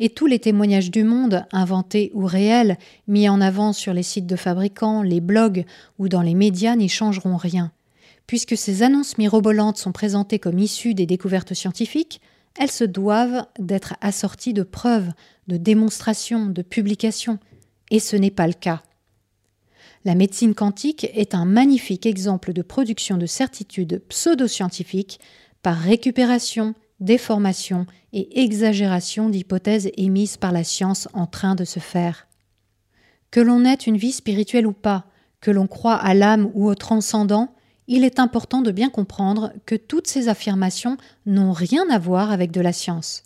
Et 0.00 0.08
tous 0.10 0.26
les 0.26 0.38
témoignages 0.38 0.90
du 0.90 1.04
monde, 1.04 1.44
inventés 1.52 2.10
ou 2.14 2.24
réels, 2.24 2.76
mis 3.06 3.28
en 3.28 3.40
avant 3.40 3.72
sur 3.72 3.92
les 3.92 4.02
sites 4.02 4.26
de 4.26 4.34
fabricants, 4.36 5.02
les 5.02 5.20
blogs 5.20 5.64
ou 5.98 6.08
dans 6.08 6.22
les 6.22 6.34
médias 6.34 6.74
n'y 6.74 6.88
changeront 6.88 7.36
rien. 7.36 7.70
Puisque 8.26 8.56
ces 8.56 8.82
annonces 8.82 9.16
mirobolantes 9.16 9.78
sont 9.78 9.92
présentées 9.92 10.38
comme 10.38 10.58
issues 10.58 10.94
des 10.94 11.06
découvertes 11.06 11.54
scientifiques, 11.54 12.20
elles 12.58 12.70
se 12.70 12.84
doivent 12.84 13.46
d'être 13.58 13.94
assorties 14.00 14.54
de 14.54 14.64
preuves, 14.64 15.12
de 15.46 15.56
démonstrations, 15.56 16.46
de 16.46 16.62
publications, 16.62 17.38
et 17.90 18.00
ce 18.00 18.16
n'est 18.16 18.32
pas 18.32 18.48
le 18.48 18.54
cas. 18.54 18.82
La 20.04 20.14
médecine 20.14 20.54
quantique 20.54 21.10
est 21.14 21.34
un 21.34 21.44
magnifique 21.44 22.06
exemple 22.06 22.52
de 22.52 22.62
production 22.62 23.16
de 23.16 23.26
certitudes 23.26 24.02
pseudo-scientifiques 24.08 25.18
par 25.62 25.76
récupération, 25.76 26.74
déformation 27.00 27.86
et 28.12 28.42
exagération 28.42 29.28
d'hypothèses 29.28 29.90
émises 29.96 30.36
par 30.36 30.52
la 30.52 30.64
science 30.64 31.08
en 31.14 31.26
train 31.26 31.54
de 31.54 31.64
se 31.64 31.80
faire. 31.80 32.28
Que 33.30 33.40
l'on 33.40 33.64
ait 33.64 33.74
une 33.74 33.96
vie 33.96 34.12
spirituelle 34.12 34.66
ou 34.66 34.72
pas, 34.72 35.06
que 35.40 35.50
l'on 35.50 35.66
croit 35.66 35.96
à 35.96 36.14
l'âme 36.14 36.50
ou 36.54 36.68
au 36.68 36.74
transcendant, 36.74 37.54
il 37.88 38.04
est 38.04 38.20
important 38.20 38.62
de 38.62 38.70
bien 38.70 38.90
comprendre 38.90 39.52
que 39.66 39.74
toutes 39.74 40.06
ces 40.06 40.28
affirmations 40.28 40.96
n'ont 41.26 41.52
rien 41.52 41.88
à 41.90 41.98
voir 41.98 42.30
avec 42.30 42.50
de 42.50 42.60
la 42.60 42.72
science. 42.72 43.24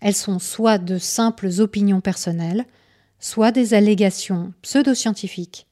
Elles 0.00 0.16
sont 0.16 0.38
soit 0.38 0.78
de 0.78 0.98
simples 0.98 1.60
opinions 1.60 2.00
personnelles, 2.00 2.66
soit 3.20 3.52
des 3.52 3.74
allégations 3.74 4.52
pseudo-scientifiques 4.62 5.66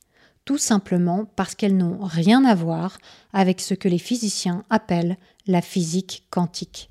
tout 0.45 0.59
simplement 0.59 1.27
parce 1.37 1.55
qu'elles 1.55 1.77
n'ont 1.77 1.99
rien 2.03 2.45
à 2.45 2.55
voir 2.55 2.99
avec 3.33 3.61
ce 3.61 3.75
que 3.75 3.89
les 3.89 3.99
physiciens 3.99 4.65
appellent 4.71 5.17
la 5.47 5.63
physique 5.63 6.25
quantique. 6.31 6.91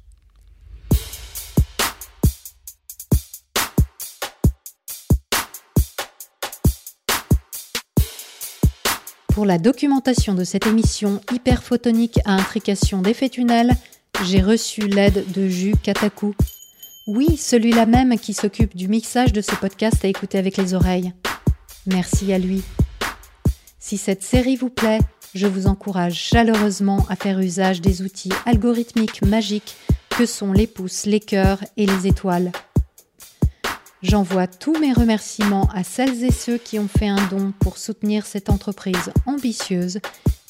Pour 9.33 9.45
la 9.45 9.57
documentation 9.57 10.33
de 10.33 10.43
cette 10.43 10.67
émission 10.67 11.21
hyperphotonique 11.31 12.19
à 12.25 12.33
intrication 12.33 13.01
d'effets 13.01 13.29
tunnels, 13.29 13.73
j'ai 14.25 14.41
reçu 14.41 14.81
l'aide 14.81 15.31
de 15.31 15.47
Jus 15.47 15.75
Kataku. 15.81 16.35
Oui, 17.07 17.37
celui-là 17.37 17.85
même 17.85 18.19
qui 18.19 18.33
s'occupe 18.33 18.75
du 18.75 18.89
mixage 18.89 19.31
de 19.31 19.41
ce 19.41 19.55
podcast 19.55 20.03
à 20.03 20.09
écouter 20.09 20.37
avec 20.37 20.57
les 20.57 20.73
oreilles. 20.73 21.13
Merci 21.85 22.33
à 22.33 22.37
lui. 22.37 22.63
Si 23.89 23.97
cette 23.97 24.21
série 24.21 24.55
vous 24.55 24.69
plaît, 24.69 24.99
je 25.33 25.47
vous 25.47 25.65
encourage 25.65 26.13
chaleureusement 26.13 27.07
à 27.09 27.15
faire 27.15 27.39
usage 27.39 27.81
des 27.81 28.03
outils 28.03 28.29
algorithmiques 28.45 29.23
magiques 29.23 29.75
que 30.11 30.27
sont 30.27 30.53
les 30.53 30.67
pouces, 30.67 31.07
les 31.07 31.19
cœurs 31.19 31.57
et 31.75 31.87
les 31.87 32.05
étoiles. 32.05 32.51
J'envoie 34.03 34.45
tous 34.45 34.77
mes 34.79 34.93
remerciements 34.93 35.67
à 35.73 35.83
celles 35.83 36.23
et 36.23 36.31
ceux 36.31 36.59
qui 36.59 36.77
ont 36.77 36.87
fait 36.87 37.07
un 37.07 37.27
don 37.31 37.51
pour 37.59 37.79
soutenir 37.79 38.27
cette 38.27 38.51
entreprise 38.51 39.11
ambitieuse 39.25 40.01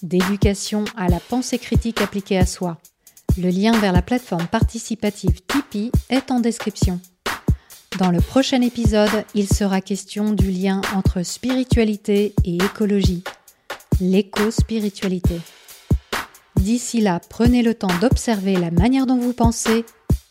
d'éducation 0.04 0.84
à 0.98 1.08
la 1.08 1.22
pensée 1.22 1.60
critique 1.60 2.02
appliquée 2.02 2.40
à 2.40 2.46
soi. 2.46 2.78
Le 3.38 3.52
lien 3.52 3.72
vers 3.80 3.94
la 3.94 4.02
plateforme 4.02 4.48
participative 4.48 5.40
Tipeee 5.48 5.94
est 6.10 6.30
en 6.30 6.42
description. 6.42 7.00
Dans 8.00 8.12
le 8.12 8.22
prochain 8.22 8.62
épisode, 8.62 9.26
il 9.36 9.46
sera 9.46 9.82
question 9.82 10.32
du 10.32 10.52
lien 10.52 10.80
entre 10.96 11.22
spiritualité 11.22 12.34
et 12.46 12.56
écologie, 12.56 13.26
l'éco-spiritualité. 14.00 15.42
D'ici 16.56 17.02
là, 17.02 17.20
prenez 17.30 17.62
le 17.62 17.74
temps 17.74 17.92
d'observer 18.00 18.56
la 18.56 18.72
manière 18.72 19.06
dont 19.06 19.18
vous 19.18 19.34
pensez 19.34 19.84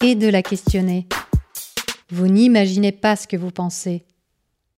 et 0.03 0.15
de 0.15 0.29
la 0.29 0.43
questionner. 0.43 1.07
Vous 2.11 2.29
n'imaginez 2.29 2.91
pas 2.91 3.17
ce 3.17 3.29
que 3.29 3.37
vous 3.37 3.51
pensez. 3.51 4.03